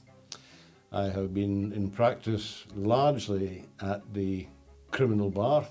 I 0.95 1.09
have 1.09 1.33
been 1.33 1.73
in 1.73 1.89
practice 1.89 2.65
largely 2.73 3.65
at 3.81 4.01
the 4.13 4.47
criminal 4.91 5.29
bar 5.29 5.67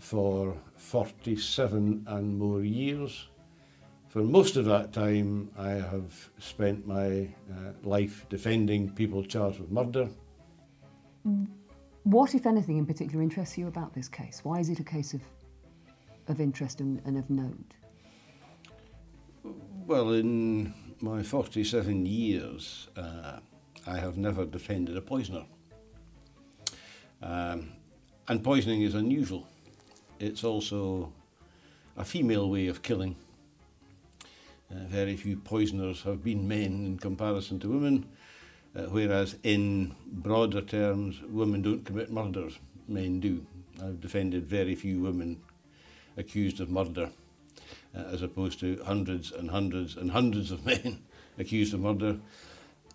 for 0.00 0.56
47 0.74 2.04
and 2.04 2.36
more 2.36 2.62
years. 2.64 3.28
For 4.08 4.22
most 4.22 4.56
of 4.56 4.64
that 4.64 4.92
time, 4.92 5.52
I 5.56 5.70
have 5.70 6.30
spent 6.40 6.84
my 6.84 7.28
uh, 7.48 7.74
life 7.84 8.26
defending 8.28 8.90
people 8.90 9.22
charged 9.22 9.60
with 9.60 9.70
murder. 9.70 10.08
What, 12.02 12.34
if 12.34 12.44
anything, 12.44 12.76
in 12.78 12.86
particular 12.86 13.22
interests 13.22 13.56
you 13.56 13.68
about 13.68 13.94
this 13.94 14.08
case? 14.08 14.40
Why 14.42 14.58
is 14.58 14.68
it 14.68 14.80
a 14.80 14.84
case 14.84 15.14
of, 15.14 15.22
of 16.26 16.40
interest 16.40 16.80
and, 16.80 17.00
and 17.04 17.18
of 17.18 17.30
note? 17.30 17.74
Well, 19.86 20.10
in 20.10 20.74
my 21.00 21.22
47 21.22 22.04
years, 22.04 22.88
uh, 22.96 23.38
I 23.88 23.98
have 23.98 24.18
never 24.18 24.44
defended 24.44 24.98
a 24.98 25.00
poisoner. 25.00 25.44
Um, 27.22 27.72
and 28.28 28.44
poisoning 28.44 28.82
is 28.82 28.94
unusual. 28.94 29.46
It's 30.20 30.44
also 30.44 31.10
a 31.96 32.04
female 32.04 32.50
way 32.50 32.66
of 32.66 32.82
killing. 32.82 33.16
Uh, 34.70 34.84
very 34.88 35.16
few 35.16 35.38
poisoners 35.38 36.02
have 36.02 36.22
been 36.22 36.46
men 36.46 36.84
in 36.84 36.98
comparison 36.98 37.58
to 37.60 37.68
women, 37.68 38.06
uh, 38.76 38.82
whereas 38.82 39.36
in 39.42 39.94
broader 40.06 40.60
terms, 40.60 41.22
women 41.22 41.62
don't 41.62 41.86
commit 41.86 42.12
murders, 42.12 42.58
men 42.86 43.20
do. 43.20 43.46
I've 43.82 44.02
defended 44.02 44.44
very 44.44 44.74
few 44.74 45.00
women 45.00 45.40
accused 46.18 46.60
of 46.60 46.68
murder, 46.68 47.08
uh, 47.96 48.02
as 48.12 48.20
opposed 48.20 48.60
to 48.60 48.82
hundreds 48.84 49.32
and 49.32 49.50
hundreds 49.50 49.96
and 49.96 50.10
hundreds 50.10 50.50
of 50.50 50.66
men 50.66 50.98
accused 51.38 51.72
of 51.72 51.80
murder. 51.80 52.18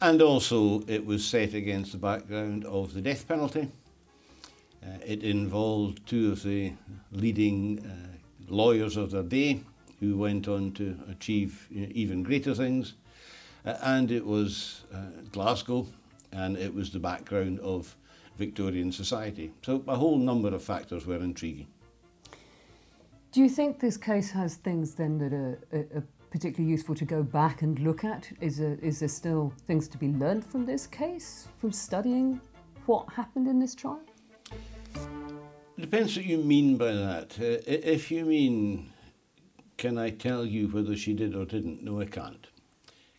And 0.03 0.21
also, 0.21 0.83
it 0.85 1.05
was 1.05 1.25
set 1.25 1.53
against 1.53 1.93
the 1.93 1.97
background 1.97 2.65
of 2.65 2.93
the 2.93 2.99
death 2.99 3.25
penalty. 3.25 3.71
Uh, 4.83 4.97
it 5.05 5.23
involved 5.23 6.05
two 6.05 6.33
of 6.33 6.43
the 6.43 6.73
leading 7.13 7.79
uh, 7.85 8.17
lawyers 8.53 8.97
of 8.97 9.11
their 9.11 9.23
day 9.23 9.61
who 10.01 10.17
went 10.17 10.49
on 10.49 10.73
to 10.73 10.99
achieve 11.09 11.69
you 11.71 11.83
know, 11.83 11.91
even 11.93 12.21
greater 12.21 12.53
things. 12.53 12.95
Uh, 13.65 13.75
and 13.81 14.11
it 14.11 14.25
was 14.25 14.81
uh, 14.93 15.03
Glasgow, 15.31 15.87
and 16.33 16.57
it 16.57 16.75
was 16.75 16.91
the 16.91 16.99
background 16.99 17.61
of 17.61 17.95
Victorian 18.37 18.91
society. 18.91 19.53
So 19.61 19.85
a 19.87 19.95
whole 19.95 20.17
number 20.17 20.53
of 20.53 20.61
factors 20.61 21.05
were 21.05 21.23
intriguing. 21.23 21.67
Do 23.31 23.39
you 23.39 23.47
think 23.47 23.79
this 23.79 23.95
case 23.95 24.31
has 24.31 24.55
things 24.55 24.95
then 24.95 25.17
that 25.19 25.31
are, 25.31 25.59
are, 25.71 25.87
are 25.99 26.03
particularly 26.33 26.71
useful 26.71 26.95
to 26.95 27.05
go 27.05 27.21
back 27.21 27.61
and 27.61 27.77
look 27.77 28.03
at? 28.03 28.27
Is 28.41 28.57
there, 28.57 28.75
is 28.81 28.99
there 28.99 29.07
still 29.07 29.53
things 29.67 29.87
to 29.89 29.99
be 29.99 30.07
learned 30.07 30.43
from 30.43 30.65
this 30.65 30.87
case, 30.87 31.47
from 31.59 31.71
studying 31.71 32.41
what 32.87 33.07
happened 33.13 33.47
in 33.47 33.59
this 33.59 33.75
trial? 33.75 34.01
It 35.77 35.81
depends 35.81 36.17
what 36.17 36.25
you 36.25 36.39
mean 36.39 36.75
by 36.75 36.91
that. 36.91 37.37
Uh, 37.39 37.61
if 37.67 38.09
you 38.09 38.25
mean, 38.25 38.91
can 39.77 39.99
I 39.99 40.09
tell 40.09 40.43
you 40.43 40.69
whether 40.69 40.95
she 40.95 41.13
did 41.13 41.35
or 41.35 41.45
didn't? 41.45 41.83
No, 41.83 42.01
I 42.01 42.05
can't. 42.05 42.47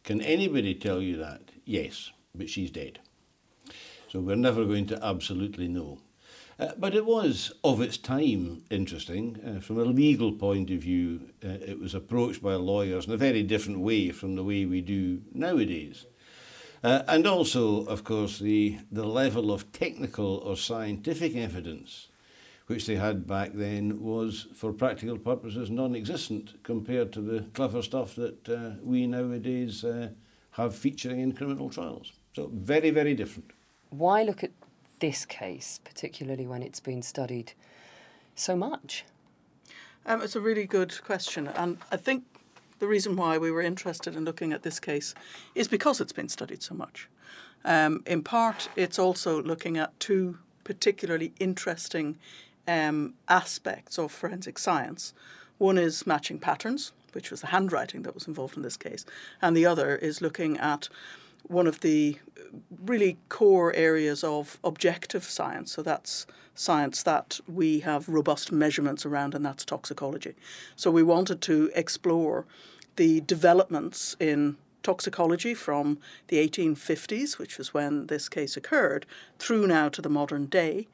Can 0.02 0.20
anybody 0.20 0.74
tell 0.74 1.00
you 1.00 1.16
that? 1.18 1.42
Yes, 1.64 2.10
but 2.34 2.50
she's 2.50 2.72
dead. 2.72 2.98
So 4.08 4.18
we're 4.18 4.34
never 4.34 4.64
going 4.64 4.86
to 4.86 5.04
absolutely 5.04 5.68
know. 5.68 5.98
Uh, 6.58 6.72
but 6.78 6.94
it 6.94 7.04
was, 7.04 7.52
of 7.64 7.80
its 7.80 7.96
time, 7.96 8.62
interesting. 8.70 9.40
Uh, 9.44 9.60
from 9.60 9.78
a 9.78 9.84
legal 9.84 10.32
point 10.32 10.70
of 10.70 10.80
view, 10.80 11.20
uh, 11.44 11.48
it 11.48 11.80
was 11.80 11.94
approached 11.94 12.42
by 12.42 12.54
lawyers 12.54 13.06
in 13.06 13.12
a 13.12 13.16
very 13.16 13.42
different 13.42 13.80
way 13.80 14.10
from 14.10 14.36
the 14.36 14.44
way 14.44 14.64
we 14.64 14.80
do 14.80 15.20
nowadays. 15.32 16.06
Uh, 16.82 17.02
and 17.08 17.26
also, 17.26 17.84
of 17.86 18.04
course, 18.04 18.38
the, 18.38 18.78
the 18.92 19.06
level 19.06 19.50
of 19.50 19.72
technical 19.72 20.36
or 20.38 20.56
scientific 20.56 21.34
evidence 21.34 22.08
which 22.66 22.86
they 22.86 22.96
had 22.96 23.26
back 23.26 23.52
then 23.52 24.00
was, 24.02 24.46
for 24.54 24.72
practical 24.72 25.18
purposes, 25.18 25.70
non 25.70 25.94
existent 25.94 26.54
compared 26.62 27.12
to 27.12 27.20
the 27.20 27.40
clever 27.52 27.82
stuff 27.82 28.14
that 28.14 28.48
uh, 28.48 28.70
we 28.82 29.06
nowadays 29.06 29.84
have 30.52 30.74
featuring 30.74 31.20
in 31.20 31.32
criminal 31.32 31.68
trials. 31.68 32.12
So, 32.34 32.50
very, 32.54 32.88
very 32.88 33.14
different. 33.14 33.50
Why 33.90 34.22
look 34.22 34.42
at 34.42 34.52
this 35.04 35.26
case, 35.26 35.80
particularly 35.84 36.46
when 36.46 36.62
it's 36.62 36.80
been 36.80 37.02
studied 37.02 37.52
so 38.34 38.56
much? 38.56 39.04
Um, 40.06 40.22
it's 40.22 40.34
a 40.34 40.40
really 40.40 40.64
good 40.64 40.92
question, 41.04 41.46
and 41.46 41.76
I 41.92 41.98
think 41.98 42.24
the 42.78 42.86
reason 42.86 43.14
why 43.14 43.36
we 43.36 43.50
were 43.50 43.60
interested 43.60 44.16
in 44.16 44.24
looking 44.24 44.50
at 44.54 44.62
this 44.62 44.80
case 44.80 45.14
is 45.54 45.68
because 45.68 46.00
it's 46.00 46.14
been 46.14 46.30
studied 46.30 46.62
so 46.62 46.74
much. 46.74 47.08
Um, 47.66 48.02
in 48.06 48.22
part, 48.22 48.70
it's 48.76 48.98
also 48.98 49.42
looking 49.42 49.76
at 49.76 49.98
two 50.00 50.38
particularly 50.64 51.34
interesting 51.38 52.16
um, 52.66 53.12
aspects 53.28 53.98
of 53.98 54.10
forensic 54.10 54.58
science. 54.58 55.12
One 55.58 55.76
is 55.76 56.06
matching 56.06 56.38
patterns, 56.38 56.92
which 57.12 57.30
was 57.30 57.42
the 57.42 57.48
handwriting 57.48 58.04
that 58.04 58.14
was 58.14 58.26
involved 58.26 58.56
in 58.56 58.62
this 58.62 58.78
case, 58.78 59.04
and 59.42 59.54
the 59.54 59.66
other 59.66 59.96
is 59.96 60.22
looking 60.22 60.56
at 60.56 60.88
one 61.44 61.66
of 61.66 61.80
the 61.80 62.18
uh, 62.38 62.58
really 62.84 63.18
core 63.28 63.72
areas 63.74 64.24
of 64.24 64.58
objective 64.64 65.24
science. 65.24 65.72
So 65.72 65.82
that's 65.82 66.26
science 66.54 67.02
that 67.02 67.40
we 67.48 67.80
have 67.80 68.08
robust 68.08 68.52
measurements 68.52 69.04
around, 69.04 69.34
and 69.34 69.44
that's 69.44 69.64
toxicology. 69.64 70.34
So 70.76 70.90
we 70.90 71.02
wanted 71.02 71.40
to 71.42 71.70
explore 71.74 72.46
the 72.96 73.20
developments 73.22 74.16
in 74.20 74.56
toxicology 74.82 75.54
from 75.54 75.98
the 76.28 76.36
1850s, 76.46 77.38
which 77.38 77.58
was 77.58 77.74
when 77.74 78.06
this 78.06 78.28
case 78.28 78.56
occurred, 78.56 79.06
through 79.38 79.66
now 79.66 79.88
to 79.88 80.00
the 80.00 80.08
modern 80.08 80.46
day, 80.46 80.86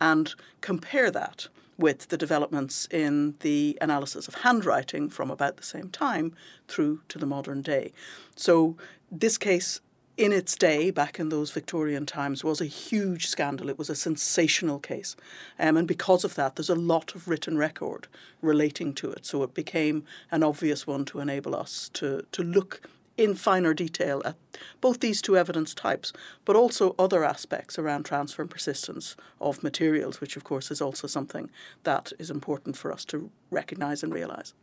and 0.00 0.34
compare 0.60 1.10
that 1.10 1.48
with 1.78 2.08
the 2.08 2.16
developments 2.16 2.88
in 2.90 3.34
the 3.40 3.76
analysis 3.80 4.28
of 4.28 4.34
handwriting 4.36 5.08
from 5.08 5.30
about 5.30 5.56
the 5.56 5.62
same 5.62 5.90
time 5.90 6.34
through 6.68 7.00
to 7.08 7.18
the 7.18 7.26
modern 7.26 7.62
day. 7.62 7.92
So, 8.34 8.76
this 9.10 9.38
case 9.38 9.80
in 10.16 10.32
its 10.32 10.56
day, 10.56 10.90
back 10.90 11.20
in 11.20 11.28
those 11.28 11.50
Victorian 11.50 12.06
times, 12.06 12.42
was 12.42 12.60
a 12.60 12.66
huge 12.66 13.26
scandal. 13.26 13.68
It 13.68 13.78
was 13.78 13.90
a 13.90 13.94
sensational 13.94 14.78
case. 14.78 15.14
Um, 15.58 15.76
and 15.76 15.86
because 15.86 16.24
of 16.24 16.34
that, 16.36 16.56
there's 16.56 16.70
a 16.70 16.74
lot 16.74 17.14
of 17.14 17.28
written 17.28 17.58
record 17.58 18.08
relating 18.40 18.94
to 18.94 19.10
it. 19.10 19.26
So 19.26 19.42
it 19.42 19.52
became 19.52 20.04
an 20.30 20.42
obvious 20.42 20.86
one 20.86 21.04
to 21.06 21.20
enable 21.20 21.54
us 21.54 21.90
to, 21.94 22.24
to 22.32 22.42
look 22.42 22.88
in 23.18 23.34
finer 23.34 23.74
detail 23.74 24.22
at 24.24 24.36
both 24.80 25.00
these 25.00 25.20
two 25.22 25.36
evidence 25.36 25.74
types, 25.74 26.12
but 26.44 26.56
also 26.56 26.94
other 26.98 27.24
aspects 27.24 27.78
around 27.78 28.04
transfer 28.04 28.42
and 28.42 28.50
persistence 28.50 29.16
of 29.40 29.62
materials, 29.62 30.20
which 30.20 30.36
of 30.36 30.44
course 30.44 30.70
is 30.70 30.80
also 30.80 31.06
something 31.06 31.50
that 31.84 32.12
is 32.18 32.30
important 32.30 32.76
for 32.76 32.92
us 32.92 33.04
to 33.06 33.30
recognise 33.50 34.02
and 34.02 34.12
realise. 34.12 34.54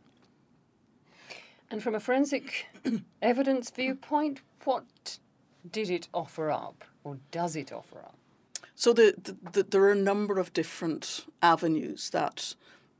And 1.70 1.82
from 1.82 1.94
a 1.94 2.00
forensic 2.00 2.66
evidence 3.22 3.70
viewpoint, 3.70 4.40
what 4.64 5.18
did 5.70 5.90
it 5.90 6.08
offer 6.12 6.50
up, 6.50 6.84
or 7.02 7.18
does 7.30 7.56
it 7.56 7.72
offer 7.72 7.98
up? 7.98 8.16
So 8.74 8.92
the, 8.92 9.14
the, 9.22 9.36
the, 9.52 9.62
there 9.62 9.82
are 9.84 9.92
a 9.92 9.96
number 9.96 10.38
of 10.38 10.52
different 10.52 11.26
avenues 11.42 12.10
that 12.10 12.54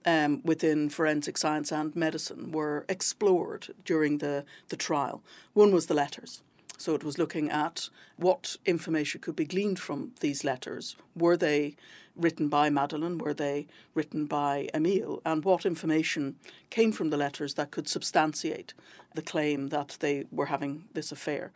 um, 0.06 0.40
within 0.44 0.88
forensic 0.88 1.36
science 1.36 1.72
and 1.72 1.94
medicine 1.96 2.52
were 2.52 2.84
explored 2.88 3.74
during 3.84 4.18
the, 4.18 4.44
the 4.68 4.76
trial. 4.76 5.22
One 5.52 5.72
was 5.72 5.86
the 5.86 5.94
letters. 5.94 6.42
So 6.76 6.94
it 6.94 7.04
was 7.04 7.18
looking 7.18 7.50
at 7.50 7.88
what 8.16 8.56
information 8.66 9.20
could 9.20 9.36
be 9.36 9.46
gleaned 9.46 9.78
from 9.78 10.12
these 10.20 10.44
letters. 10.44 10.96
Were 11.16 11.36
they 11.36 11.76
written 12.16 12.48
by 12.48 12.68
Madeleine? 12.68 13.18
Were 13.18 13.34
they 13.34 13.66
written 13.94 14.26
by 14.26 14.68
Emile? 14.74 15.22
And 15.24 15.44
what 15.44 15.64
information 15.64 16.36
came 16.70 16.92
from 16.92 17.10
the 17.10 17.16
letters 17.16 17.54
that 17.54 17.70
could 17.70 17.88
substantiate 17.88 18.74
the 19.14 19.22
claim 19.22 19.68
that 19.68 19.96
they 20.00 20.24
were 20.30 20.46
having 20.46 20.84
this 20.92 21.12
affair? 21.12 21.52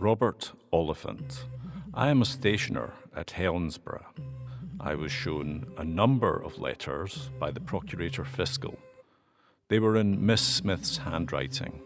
Robert 0.00 0.52
Oliphant. 0.72 1.44
I 1.92 2.08
am 2.08 2.22
a 2.22 2.24
stationer 2.24 2.94
at 3.14 3.26
Helensburgh. 3.26 4.02
I 4.80 4.94
was 4.94 5.12
shown 5.12 5.70
a 5.76 5.84
number 5.84 6.42
of 6.42 6.58
letters 6.58 7.28
by 7.38 7.50
the 7.50 7.60
Procurator 7.60 8.24
Fiscal. 8.24 8.78
They 9.68 9.78
were 9.78 9.98
in 9.98 10.24
Miss 10.24 10.40
Smith's 10.40 10.96
handwriting. 10.96 11.82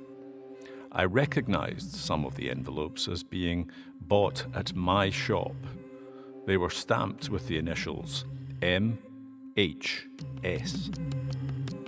I 0.93 1.07
recognised 1.07 1.97
some 1.97 2.25
of 2.25 2.37
the 2.37 2.53
envelopes 2.53 3.09
as 3.09 3.25
being 3.25 3.69
bought 4.01 4.47
at 4.55 4.77
my 4.77 5.11
shop. 5.11 5.57
They 6.47 6.57
were 6.57 6.71
stamped 6.71 7.31
with 7.31 7.49
the 7.49 7.59
initials 7.59 8.27
M 8.63 8.97
H 9.57 10.07
S. 10.45 10.89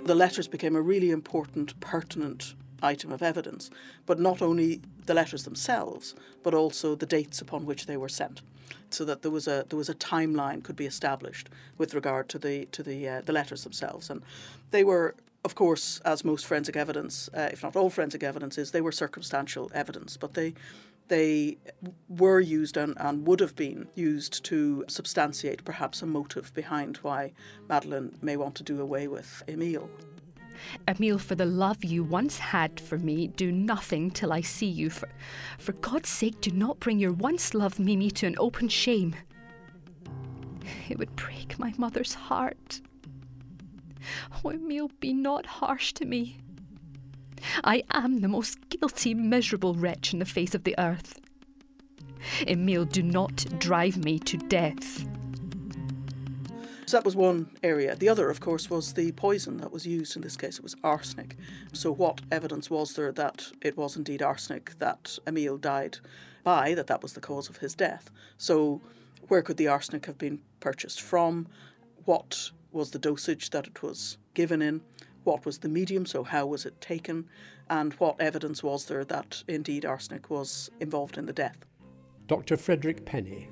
The 0.03 0.15
letters 0.15 0.49
became 0.49 0.75
a 0.75 0.81
really 0.81 1.11
important, 1.11 1.79
pertinent 1.79 2.53
item 2.81 3.11
of 3.11 3.21
evidence, 3.21 3.69
but 4.05 4.19
not 4.19 4.41
only 4.41 4.81
the 5.05 5.13
letters 5.13 5.43
themselves, 5.43 6.15
but 6.43 6.53
also 6.53 6.95
the 6.95 7.05
dates 7.05 7.41
upon 7.41 7.65
which 7.65 7.85
they 7.85 7.97
were 7.97 8.09
sent, 8.09 8.41
so 8.89 9.05
that 9.05 9.21
there 9.21 9.31
was 9.31 9.47
a 9.47 9.65
there 9.69 9.77
was 9.77 9.89
a 9.89 9.95
timeline 9.95 10.63
could 10.63 10.75
be 10.75 10.85
established 10.85 11.49
with 11.77 11.93
regard 11.93 12.29
to 12.29 12.39
the 12.39 12.65
to 12.65 12.83
the 12.83 13.07
uh, 13.07 13.21
the 13.21 13.33
letters 13.33 13.63
themselves, 13.63 14.09
and 14.09 14.21
they 14.71 14.83
were. 14.83 15.15
Of 15.45 15.55
course, 15.55 16.01
as 16.03 16.25
most 16.25 16.45
forensic 16.45 16.75
evidence, 16.75 17.29
uh, 17.33 17.49
if 17.53 17.63
not 17.63 17.77
all 17.77 17.89
forensic 17.89 18.21
evidence 18.21 18.57
is, 18.57 18.71
they 18.71 18.81
were 18.81 18.91
circumstantial 18.91 19.71
evidence, 19.73 20.17
but 20.17 20.33
they 20.33 20.55
they 21.07 21.57
were 22.09 22.39
used 22.39 22.77
and, 22.77 22.95
and 22.99 23.25
would 23.25 23.39
have 23.39 23.55
been 23.55 23.87
used 23.95 24.43
to 24.45 24.83
substantiate 24.87 25.63
perhaps 25.63 26.01
a 26.01 26.05
motive 26.05 26.53
behind 26.53 26.97
why 26.97 27.31
Madeleine 27.69 28.17
may 28.21 28.37
want 28.37 28.55
to 28.55 28.63
do 28.63 28.81
away 28.81 29.07
with 29.07 29.43
Emile. 29.47 29.89
Emile, 30.87 31.19
for 31.19 31.35
the 31.35 31.45
love 31.45 31.83
you 31.83 32.03
once 32.03 32.37
had 32.37 32.79
for 32.79 32.97
me, 32.97 33.27
do 33.27 33.51
nothing 33.51 34.11
till 34.11 34.33
I 34.33 34.41
see 34.41 34.67
you. 34.67 34.89
For, 34.89 35.09
for 35.57 35.73
God's 35.73 36.09
sake, 36.09 36.41
do 36.41 36.51
not 36.51 36.79
bring 36.79 36.99
your 36.99 37.13
once 37.13 37.53
loved 37.53 37.79
Mimi 37.79 38.11
to 38.11 38.27
an 38.27 38.35
open 38.37 38.69
shame. 38.69 39.15
It 40.89 40.97
would 40.97 41.15
break 41.15 41.59
my 41.59 41.73
mother's 41.77 42.13
heart. 42.13 42.81
Oh, 44.43 44.51
Emile, 44.51 44.89
be 44.99 45.13
not 45.13 45.45
harsh 45.45 45.93
to 45.93 46.05
me. 46.05 46.37
I 47.63 47.83
am 47.91 48.21
the 48.21 48.27
most 48.27 48.69
guilty, 48.69 49.13
miserable 49.13 49.73
wretch 49.73 50.13
in 50.13 50.19
the 50.19 50.25
face 50.25 50.55
of 50.55 50.63
the 50.63 50.75
earth. 50.77 51.19
Emile, 52.47 52.85
do 52.85 53.03
not 53.03 53.45
drive 53.59 53.97
me 54.03 54.19
to 54.19 54.37
death. 54.37 55.05
So 56.87 56.95
that 56.95 57.03
was 57.03 57.17
one 57.17 57.49
area. 57.63 57.97
The 57.97 58.07
other, 58.07 58.29
of 58.29 58.39
course, 58.39 58.69
was 58.69 58.93
the 58.93 59.11
poison 59.11 59.57
that 59.57 59.73
was 59.73 59.85
used 59.85 60.15
in 60.15 60.21
this 60.21 60.37
case. 60.37 60.55
It 60.55 60.63
was 60.63 60.77
arsenic. 60.85 61.35
So, 61.73 61.91
what 61.91 62.21
evidence 62.31 62.69
was 62.69 62.93
there 62.93 63.11
that 63.11 63.45
it 63.61 63.75
was 63.75 63.97
indeed 63.97 64.21
arsenic 64.21 64.79
that 64.79 65.19
Emile 65.27 65.57
died 65.57 65.97
by, 66.45 66.73
that 66.75 66.87
that 66.87 67.01
was 67.01 67.11
the 67.11 67.19
cause 67.19 67.49
of 67.49 67.57
his 67.57 67.75
death? 67.75 68.09
So, 68.37 68.79
where 69.27 69.41
could 69.41 69.57
the 69.57 69.67
arsenic 69.67 70.05
have 70.05 70.17
been 70.17 70.39
purchased 70.61 71.01
from? 71.01 71.47
What 72.05 72.51
was 72.71 72.91
the 72.91 72.99
dosage 72.99 73.49
that 73.49 73.67
it 73.67 73.83
was 73.83 74.17
given 74.33 74.61
in? 74.61 74.79
What 75.25 75.45
was 75.45 75.57
the 75.57 75.67
medium? 75.67 76.05
So, 76.05 76.23
how 76.23 76.45
was 76.45 76.65
it 76.65 76.79
taken? 76.79 77.27
And 77.69 77.95
what 77.95 78.21
evidence 78.21 78.63
was 78.63 78.85
there 78.85 79.03
that 79.03 79.43
indeed 79.49 79.83
arsenic 79.83 80.29
was 80.29 80.71
involved 80.79 81.17
in 81.17 81.25
the 81.25 81.33
death? 81.33 81.57
Dr. 82.27 82.55
Frederick 82.55 83.03
Penny, 83.03 83.49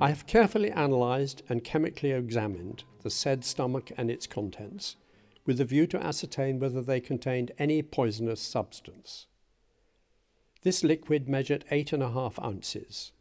I 0.00 0.08
have 0.08 0.26
carefully 0.26 0.70
analysed 0.70 1.42
and 1.48 1.62
chemically 1.62 2.10
examined 2.10 2.82
the 3.02 3.10
said 3.10 3.44
stomach 3.44 3.92
and 3.96 4.10
its 4.10 4.26
contents, 4.26 4.96
with 5.46 5.60
a 5.60 5.64
view 5.64 5.86
to 5.88 6.04
ascertain 6.04 6.58
whether 6.58 6.82
they 6.82 7.00
contained 7.00 7.52
any 7.58 7.80
poisonous 7.80 8.40
substance. 8.40 9.26
This 10.62 10.82
liquid 10.82 11.28
measured 11.28 11.64
eight 11.70 11.92
and 11.92 12.02
a 12.02 12.10
half 12.10 12.38
ounces. 12.40 13.12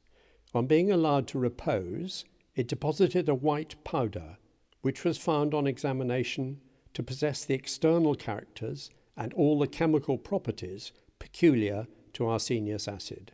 On 0.55 0.65
being 0.65 0.91
allowed 0.91 1.27
to 1.27 1.39
repose, 1.39 2.25
it 2.55 2.67
deposited 2.67 3.29
a 3.29 3.35
white 3.35 3.75
powder, 3.83 4.37
which 4.81 5.03
was 5.03 5.17
found 5.17 5.53
on 5.53 5.67
examination 5.67 6.59
to 6.93 7.03
possess 7.03 7.45
the 7.45 7.53
external 7.53 8.15
characters 8.15 8.89
and 9.15 9.33
all 9.33 9.59
the 9.59 9.67
chemical 9.67 10.17
properties 10.17 10.91
peculiar 11.19 11.87
to 12.13 12.25
arsenious 12.25 12.87
acid, 12.87 13.31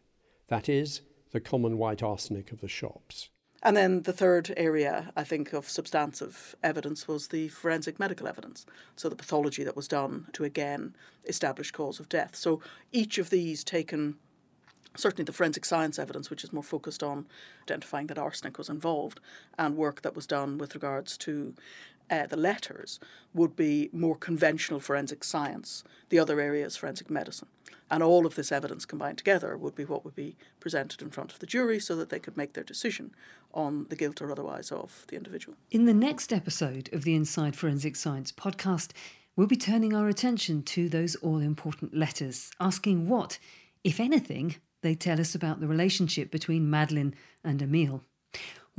that 0.48 0.68
is, 0.68 1.02
the 1.32 1.40
common 1.40 1.78
white 1.78 2.02
arsenic 2.04 2.52
of 2.52 2.62
the 2.62 2.68
shops. 2.68 3.30
And 3.62 3.76
then 3.76 4.04
the 4.04 4.14
third 4.14 4.54
area, 4.56 5.12
I 5.18 5.24
think, 5.26 5.52
of 5.52 5.70
substantive 5.70 6.56
evidence 6.64 7.08
was 7.08 7.28
the 7.28 7.50
forensic 7.50 8.00
medical 8.00 8.28
evidence. 8.28 8.66
So 8.96 9.10
the 9.10 9.18
pathology 9.18 9.64
that 9.66 9.76
was 9.76 9.88
done 9.88 10.28
to 10.34 10.46
again 10.46 10.96
establish 11.26 11.72
cause 11.72 12.00
of 12.00 12.08
death. 12.08 12.36
So 12.36 12.62
each 12.94 13.18
of 13.18 13.30
these 13.30 13.66
taken, 13.66 14.16
certainly 14.96 15.26
the 15.26 15.34
forensic 15.34 15.66
science 15.66 16.00
evidence, 16.00 16.30
which 16.30 16.46
is 16.46 16.54
more 16.54 16.64
focused 16.64 17.04
on 17.04 17.28
identifying 17.64 18.08
that 18.08 18.18
arsenic 18.18 18.58
was 18.58 18.70
involved, 18.70 19.20
and 19.58 19.76
work 19.76 20.04
that 20.04 20.16
was 20.16 20.26
done 20.26 20.58
with 20.58 20.74
regards 20.74 21.18
to 21.18 21.54
uh, 22.10 22.28
the 22.28 22.38
letters, 22.38 23.00
would 23.34 23.56
be 23.56 23.90
more 23.92 24.16
conventional 24.16 24.80
forensic 24.80 25.24
science. 25.24 25.84
The 26.10 26.20
other 26.20 26.40
area 26.40 26.66
is 26.66 26.76
forensic 26.76 27.10
medicine. 27.10 27.48
And 27.92 28.04
all 28.04 28.26
of 28.26 28.36
this 28.36 28.52
evidence 28.52 28.86
combined 28.86 29.18
together 29.18 29.58
would 29.58 29.76
be 29.76 29.86
what 29.86 30.06
would 30.06 30.16
be 30.16 30.36
presented 30.60 31.02
in 31.02 31.10
front 31.10 31.32
of 31.32 31.40
the 31.40 31.48
jury 31.48 31.80
so 31.80 31.96
that 31.96 32.10
they 32.10 32.20
could 32.20 32.38
make 32.38 32.54
their 32.54 32.64
decision 32.64 33.16
on 33.54 33.88
the 33.90 33.96
guilt 33.96 34.22
or 34.22 34.32
otherwise 34.32 34.72
of 34.72 35.06
the 35.08 35.16
individual. 35.16 35.58
In 35.72 35.86
the 35.86 35.94
next 35.94 36.32
episode 36.32 36.90
of 36.94 37.04
the 37.04 37.16
Inside 37.16 37.56
Forensic 37.56 37.96
Science 37.96 38.32
podcast, 38.32 38.92
we'll 39.36 39.48
be 39.48 39.56
turning 39.56 39.96
our 39.96 40.08
attention 40.08 40.62
to 40.64 40.88
those 40.88 41.16
all 41.16 41.40
important 41.40 41.96
letters, 41.96 42.52
asking 42.60 43.10
what, 43.10 43.40
if 43.84 44.00
anything, 44.00 44.56
They 44.82 44.96
tell 44.96 45.20
us 45.20 45.36
about 45.36 45.60
the 45.60 45.68
relationship 45.68 46.32
between 46.32 46.70
Madeleine 46.70 47.14
and 47.44 47.62
Emile. 47.62 48.04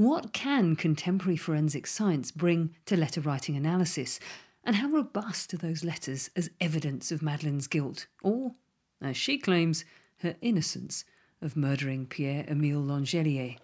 What 0.00 0.32
can 0.32 0.76
contemporary 0.76 1.36
forensic 1.36 1.86
science 1.86 2.30
bring 2.30 2.74
to 2.86 2.96
letter 2.96 3.20
writing 3.20 3.54
analysis? 3.54 4.18
And 4.64 4.76
how 4.76 4.88
robust 4.88 5.52
are 5.52 5.58
those 5.58 5.84
letters 5.84 6.30
as 6.34 6.48
evidence 6.58 7.12
of 7.12 7.20
Madeleine's 7.20 7.66
guilt, 7.66 8.06
or, 8.22 8.54
as 9.02 9.18
she 9.18 9.36
claims, 9.36 9.84
her 10.20 10.36
innocence 10.40 11.04
of 11.42 11.54
murdering 11.54 12.06
Pierre 12.06 12.46
Emile 12.48 12.82
L'Angelier? 12.82 13.56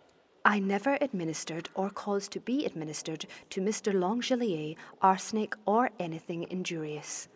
I 0.45 0.59
never 0.59 0.99
administered 1.01 1.71
or 1.73 1.89
caused 1.89 2.33
to 2.33 2.41
be 2.41 2.67
administered 2.67 3.25
to 3.49 3.63
Mr. 3.63 3.95
L'Angelier 3.95 4.75
arsenic 5.01 5.55
or 5.65 5.89
anything 5.99 6.47
injurious. 6.51 7.29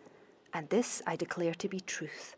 And 0.53 0.69
this 0.69 1.01
I 1.07 1.15
declare 1.15 1.55
to 1.55 1.67
be 1.67 1.79
truth. 1.79 2.35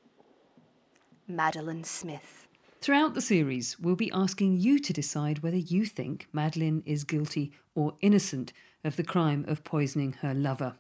Madeleine 1.28 1.84
Smith. 1.84 2.42
Throughout 2.84 3.13
the 3.13 3.22
series, 3.22 3.80
we'll 3.80 3.96
be 3.96 4.12
asking 4.12 4.60
you 4.60 4.78
to 4.78 4.91
decide 4.91 5.39
whether 5.39 5.56
you 5.56 5.86
think 5.86 6.28
Madeleine 6.34 6.84
is 6.86 7.06
guilty 7.06 7.54
or 7.76 7.93
innocent 8.02 8.52
of 8.84 8.98
the 8.98 9.06
crime 9.06 9.46
of 9.48 9.63
poisoning 9.63 10.12
her 10.19 10.34
lover. 10.34 10.76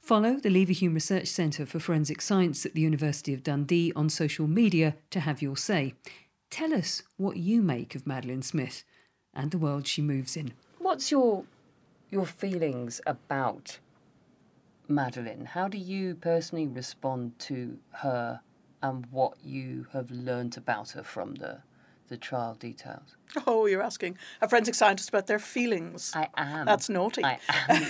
Follow 0.00 0.34
the 0.34 0.48
Leverhulme 0.48 0.94
Research 0.94 1.28
Centre 1.28 1.64
for 1.64 1.78
Forensic 1.78 2.20
Science 2.20 2.66
at 2.66 2.74
the 2.74 2.80
University 2.80 3.32
of 3.32 3.44
Dundee 3.44 3.92
on 3.94 4.08
social 4.08 4.48
media 4.48 4.96
to 5.10 5.20
have 5.20 5.42
your 5.42 5.56
say. 5.56 5.94
Tell 6.50 6.74
us 6.74 7.04
what 7.18 7.36
you 7.36 7.62
make 7.62 7.94
of 7.94 8.04
Madeleine 8.04 8.42
Smith 8.42 8.82
and 9.32 9.52
the 9.52 9.58
world 9.58 9.86
she 9.86 10.02
moves 10.02 10.36
in. 10.36 10.54
What's 10.80 11.12
your 11.12 11.44
your 12.10 12.26
feelings 12.26 13.00
about 13.06 13.78
Madeleine? 14.88 15.44
How 15.44 15.68
do 15.68 15.78
you 15.78 16.16
personally 16.16 16.66
respond 16.66 17.38
to 17.38 17.78
her 17.92 18.40
and 18.84 19.06
what 19.10 19.32
you 19.42 19.86
have 19.94 20.10
learnt 20.10 20.58
about 20.58 20.90
her 20.90 21.02
from 21.02 21.36
the 21.36 21.58
the 22.08 22.18
trial 22.18 22.54
details. 22.54 23.16
Oh, 23.46 23.64
you're 23.64 23.82
asking 23.82 24.18
a 24.42 24.48
forensic 24.48 24.74
scientist 24.74 25.08
about 25.08 25.26
their 25.26 25.38
feelings. 25.38 26.12
I 26.14 26.28
am. 26.36 26.66
That's 26.66 26.90
naughty. 26.90 27.24
I 27.24 27.38
am. 27.48 27.82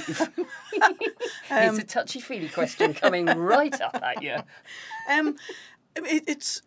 it's 1.51 1.79
a 1.79 1.85
touchy 1.85 2.21
feely 2.21 2.49
question 2.49 2.95
coming 2.95 3.27
right 3.27 3.79
up 3.81 4.01
at 4.03 4.23
you. 4.23 4.37
Um, 5.11 5.37
it, 5.97 6.23
it's 6.29 6.63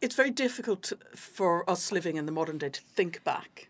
it's 0.00 0.14
very 0.14 0.30
difficult 0.30 0.92
for 1.16 1.68
us 1.68 1.90
living 1.90 2.16
in 2.16 2.26
the 2.26 2.32
modern 2.32 2.58
day 2.58 2.68
to 2.68 2.80
think 2.80 3.24
back 3.24 3.68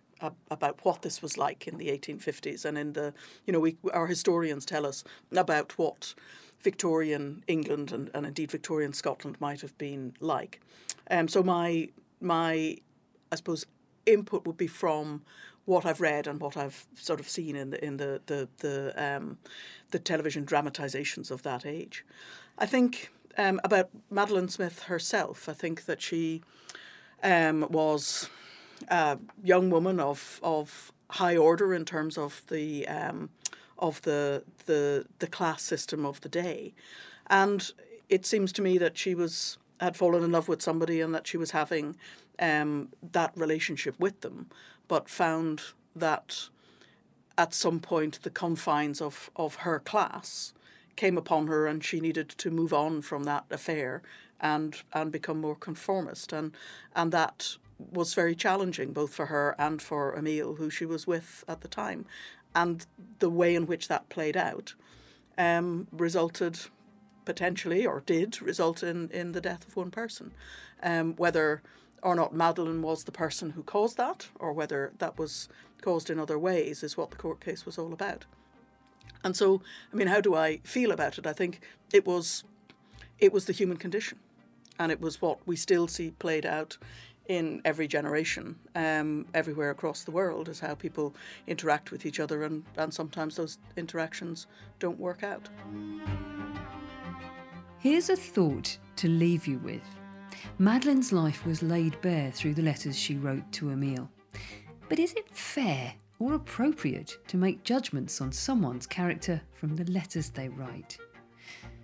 about 0.50 0.84
what 0.84 1.02
this 1.02 1.20
was 1.20 1.36
like 1.36 1.66
in 1.66 1.76
the 1.76 1.88
1850s 1.88 2.64
and 2.64 2.78
in 2.78 2.92
the 2.92 3.12
you 3.46 3.52
know 3.52 3.60
we 3.60 3.76
our 3.92 4.06
historians 4.06 4.64
tell 4.64 4.86
us 4.86 5.04
about 5.32 5.76
what 5.76 6.14
Victorian 6.60 7.44
England 7.46 7.92
and, 7.92 8.10
and 8.14 8.26
indeed 8.26 8.50
Victorian 8.50 8.92
Scotland 8.92 9.36
might 9.40 9.60
have 9.60 9.76
been 9.78 10.14
like. 10.20 10.60
Um, 11.10 11.28
so 11.28 11.42
my 11.42 11.88
my 12.20 12.76
I 13.30 13.36
suppose 13.36 13.66
input 14.04 14.46
would 14.46 14.56
be 14.56 14.66
from 14.66 15.22
what 15.64 15.84
I've 15.84 16.00
read 16.00 16.26
and 16.26 16.40
what 16.40 16.56
I've 16.56 16.86
sort 16.94 17.20
of 17.20 17.28
seen 17.28 17.56
in 17.56 17.70
the 17.70 17.84
in 17.84 17.96
the 17.98 18.20
the 18.26 18.48
the, 18.58 18.94
um, 18.96 19.38
the 19.90 19.98
television 19.98 20.44
dramatizations 20.44 21.30
of 21.30 21.42
that 21.42 21.66
age. 21.66 22.04
I 22.58 22.66
think 22.66 23.10
um, 23.36 23.60
about 23.64 23.90
Madeleine 24.10 24.48
Smith 24.48 24.84
herself. 24.84 25.48
I 25.48 25.52
think 25.52 25.84
that 25.84 26.00
she 26.00 26.42
um, 27.22 27.66
was 27.70 28.30
a 28.88 29.18
young 29.42 29.70
woman 29.70 30.00
of 30.00 30.40
of 30.42 30.92
high 31.10 31.36
order 31.36 31.74
in 31.74 31.84
terms 31.84 32.16
of 32.18 32.42
the 32.48 32.86
um, 32.88 33.30
of 33.78 34.02
the 34.02 34.42
the 34.66 35.06
the 35.18 35.26
class 35.26 35.62
system 35.62 36.04
of 36.04 36.20
the 36.20 36.28
day, 36.28 36.74
and 37.28 37.72
it 38.08 38.24
seems 38.24 38.52
to 38.52 38.62
me 38.62 38.78
that 38.78 38.96
she 38.96 39.14
was 39.14 39.58
had 39.80 39.96
fallen 39.96 40.22
in 40.22 40.32
love 40.32 40.48
with 40.48 40.62
somebody 40.62 41.00
and 41.00 41.14
that 41.14 41.26
she 41.26 41.36
was 41.36 41.50
having 41.50 41.96
um, 42.38 42.88
that 43.12 43.32
relationship 43.36 43.94
with 43.98 44.20
them, 44.22 44.48
but 44.88 45.08
found 45.08 45.60
that 45.94 46.48
at 47.38 47.52
some 47.52 47.80
point 47.80 48.22
the 48.22 48.30
confines 48.30 49.00
of, 49.00 49.30
of 49.36 49.56
her 49.56 49.78
class 49.78 50.54
came 50.96 51.18
upon 51.18 51.46
her 51.46 51.66
and 51.66 51.84
she 51.84 52.00
needed 52.00 52.28
to 52.28 52.50
move 52.50 52.72
on 52.72 53.02
from 53.02 53.24
that 53.24 53.44
affair 53.50 54.02
and 54.40 54.82
and 54.92 55.12
become 55.12 55.40
more 55.40 55.56
conformist. 55.56 56.32
And 56.32 56.52
and 56.94 57.12
that 57.12 57.56
was 57.78 58.14
very 58.14 58.34
challenging 58.34 58.92
both 58.92 59.12
for 59.12 59.26
her 59.26 59.54
and 59.58 59.82
for 59.82 60.16
Emile 60.16 60.54
who 60.54 60.70
she 60.70 60.86
was 60.86 61.06
with 61.06 61.44
at 61.46 61.60
the 61.60 61.68
time 61.68 62.06
and 62.56 62.86
the 63.18 63.30
way 63.30 63.54
in 63.54 63.66
which 63.66 63.86
that 63.86 64.08
played 64.08 64.36
out 64.36 64.74
um, 65.38 65.86
resulted 65.92 66.58
potentially 67.26 67.86
or 67.86 68.02
did 68.06 68.40
result 68.40 68.82
in, 68.82 69.10
in 69.10 69.32
the 69.32 69.40
death 69.40 69.68
of 69.68 69.76
one 69.76 69.90
person. 69.90 70.32
Um, 70.82 71.14
whether 71.16 71.62
or 72.02 72.14
not 72.14 72.34
Madeleine 72.34 72.82
was 72.82 73.04
the 73.04 73.12
person 73.12 73.50
who 73.50 73.62
caused 73.62 73.98
that 73.98 74.28
or 74.38 74.52
whether 74.52 74.92
that 74.98 75.18
was 75.18 75.48
caused 75.82 76.08
in 76.08 76.18
other 76.18 76.38
ways 76.38 76.82
is 76.82 76.96
what 76.96 77.10
the 77.10 77.16
court 77.16 77.40
case 77.40 77.66
was 77.66 77.78
all 77.78 77.92
about. 77.92 78.24
And 79.22 79.36
so, 79.36 79.60
I 79.92 79.96
mean, 79.96 80.06
how 80.08 80.20
do 80.20 80.34
I 80.34 80.58
feel 80.58 80.92
about 80.92 81.18
it? 81.18 81.26
I 81.26 81.32
think 81.32 81.60
it 81.92 82.06
was 82.06 82.44
it 83.18 83.32
was 83.32 83.46
the 83.46 83.52
human 83.52 83.78
condition, 83.78 84.18
and 84.78 84.92
it 84.92 85.00
was 85.00 85.22
what 85.22 85.38
we 85.46 85.56
still 85.56 85.88
see 85.88 86.10
played 86.10 86.44
out 86.44 86.76
in 87.28 87.60
every 87.64 87.88
generation, 87.88 88.56
um, 88.74 89.26
everywhere 89.34 89.70
across 89.70 90.04
the 90.04 90.10
world, 90.10 90.48
is 90.48 90.60
how 90.60 90.74
people 90.74 91.14
interact 91.46 91.90
with 91.90 92.06
each 92.06 92.20
other, 92.20 92.44
and, 92.44 92.64
and 92.76 92.92
sometimes 92.92 93.36
those 93.36 93.58
interactions 93.76 94.46
don't 94.78 94.98
work 94.98 95.22
out. 95.22 95.48
Here's 97.78 98.10
a 98.10 98.16
thought 98.16 98.78
to 98.96 99.08
leave 99.08 99.46
you 99.46 99.58
with. 99.58 99.82
Madeleine's 100.58 101.12
life 101.12 101.44
was 101.46 101.62
laid 101.62 102.00
bare 102.00 102.30
through 102.30 102.54
the 102.54 102.62
letters 102.62 102.98
she 102.98 103.16
wrote 103.16 103.50
to 103.52 103.70
Emile. 103.70 104.10
But 104.88 104.98
is 104.98 105.12
it 105.14 105.36
fair 105.36 105.94
or 106.18 106.34
appropriate 106.34 107.18
to 107.28 107.36
make 107.36 107.62
judgments 107.62 108.20
on 108.20 108.32
someone's 108.32 108.86
character 108.86 109.40
from 109.52 109.76
the 109.76 109.90
letters 109.90 110.30
they 110.30 110.48
write? 110.48 110.98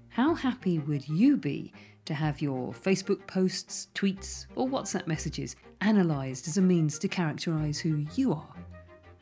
How 0.08 0.34
happy 0.34 0.78
would 0.78 1.08
you 1.08 1.36
be 1.36 1.72
to 2.04 2.14
have 2.14 2.40
your 2.40 2.72
Facebook 2.72 3.26
posts, 3.26 3.88
tweets, 3.94 4.46
or 4.56 4.68
WhatsApp 4.68 5.06
messages 5.06 5.56
analysed 5.80 6.48
as 6.48 6.58
a 6.58 6.62
means 6.62 6.98
to 6.98 7.08
characterise 7.08 7.78
who 7.78 8.06
you 8.14 8.32
are, 8.32 8.54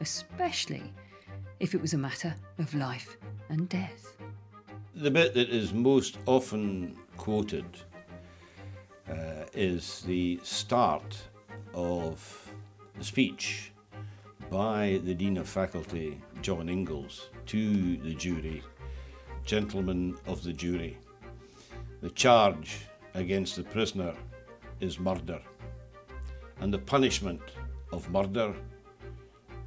especially 0.01 0.83
if 1.59 1.75
it 1.75 1.81
was 1.81 1.95
a 1.95 1.99
matter 1.99 2.35
of 2.59 2.75
life 2.75 3.17
and 3.49 3.69
death. 3.69 4.17
The 4.95 5.11
bit 5.11 5.35
that 5.35 5.51
is 5.51 5.73
most 5.73 6.19
often 6.27 6.97
quoted 7.17 7.67
uh, 9.09 9.45
is 9.55 10.03
the 10.03 10.41
start 10.43 11.17
of 11.75 12.53
the 12.99 13.05
speech 13.05 13.73
by 14.51 15.01
the 15.05 15.15
Dean 15.15 15.37
of 15.37 15.49
Faculty, 15.49 16.21
John 16.43 16.69
Inglis, 16.69 17.29
to 17.47 17.97
the 17.99 18.15
jury, 18.15 18.63
gentlemen 19.45 20.17
of 20.27 20.43
the 20.43 20.53
jury. 20.53 20.99
The 22.01 22.11
charge 22.11 22.79
against 23.13 23.57
the 23.57 23.63
prisoner 23.63 24.15
is 24.81 24.99
murder, 24.99 25.41
and 26.61 26.73
the 26.73 26.79
punishment 26.79 27.43
of 27.93 28.09
murder 28.11 28.55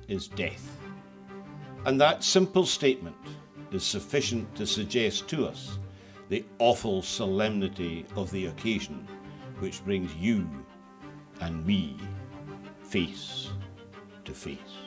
is 0.07 0.27
death. 0.29 0.79
And 1.85 2.01
that 2.01 2.23
simple 2.23 2.65
statement 2.65 3.15
is 3.71 3.83
sufficient 3.83 4.55
to 4.55 4.65
suggest 4.65 5.27
to 5.27 5.45
us 5.45 5.77
the 6.29 6.43
awful 6.57 7.03
solemnity 7.03 8.05
of 8.15 8.31
the 8.31 8.47
occasion 8.47 9.07
which 9.59 9.85
brings 9.85 10.15
you 10.15 10.47
and 11.41 11.63
me 11.65 11.97
face 12.81 13.51
to 14.25 14.33
face. 14.33 14.82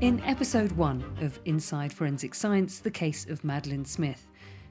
In 0.00 0.18
episode 0.20 0.72
one 0.72 1.04
of 1.20 1.38
Inside 1.44 1.92
Forensic 1.92 2.34
Science, 2.34 2.78
the 2.78 2.90
case 2.90 3.26
of 3.26 3.44
Madeleine 3.44 3.84
Smith, 3.84 4.28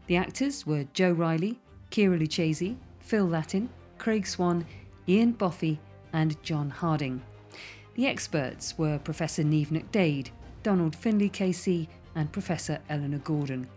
the 0.07 0.15
actors 0.15 0.65
were 0.65 0.85
Joe 0.95 1.11
Riley, 1.11 1.59
Kira 1.91 2.19
Lucchese, 2.19 2.75
Phil 2.99 3.27
Latin, 3.27 3.69
Craig 3.99 4.25
Swan, 4.25 4.65
Ian 5.07 5.33
Boffey, 5.33 5.77
and 6.13 6.41
John 6.41 6.71
Harding. 6.71 7.21
The 7.93 8.07
experts 8.07 8.75
were 8.79 8.97
Professor 8.97 9.43
Niamh 9.43 9.69
Nic 9.69 9.91
Daéid, 9.91 10.29
Donald 10.63 10.95
Findlay 10.95 11.29
KC, 11.29 11.87
and 12.15 12.31
Professor 12.31 12.79
Eleanor 12.89 13.19
Gordon. 13.19 13.67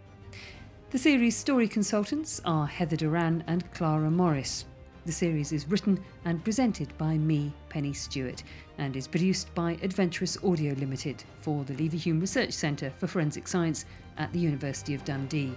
The 0.89 0.99
series 0.99 1.37
story 1.37 1.69
consultants 1.69 2.41
are 2.47 2.67
Heather 2.67 2.97
Duran 2.97 3.45
and 3.47 3.71
Clara 3.75 4.11
Morris. 4.11 4.65
The 5.05 5.13
series 5.13 5.51
is 5.51 5.69
written 5.69 5.99
and 6.25 6.45
presented 6.45 6.97
by 6.97 7.19
me, 7.19 7.53
Pennie 7.69 7.93
Stuart, 7.93 8.45
and 8.79 8.95
is 8.95 9.09
produced 9.09 9.53
by 9.53 9.73
Adventurous 9.83 10.39
Audio 10.45 10.75
Limited 10.75 11.25
for 11.41 11.65
the 11.65 11.75
Leverhulme 11.75 12.21
Research 12.21 12.53
Centre 12.53 12.93
for 12.99 13.09
Forensic 13.09 13.49
Science 13.49 13.85
at 14.17 14.33
the 14.33 14.39
University 14.39 14.95
of 14.95 15.05
Dundee. 15.05 15.55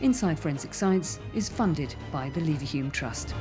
Inside 0.00 0.38
Forensic 0.38 0.72
Science 0.72 1.20
is 1.34 1.50
funded 1.50 1.94
by 2.10 2.30
the 2.30 2.40
Leverhulme 2.40 2.90
Trust. 2.90 3.34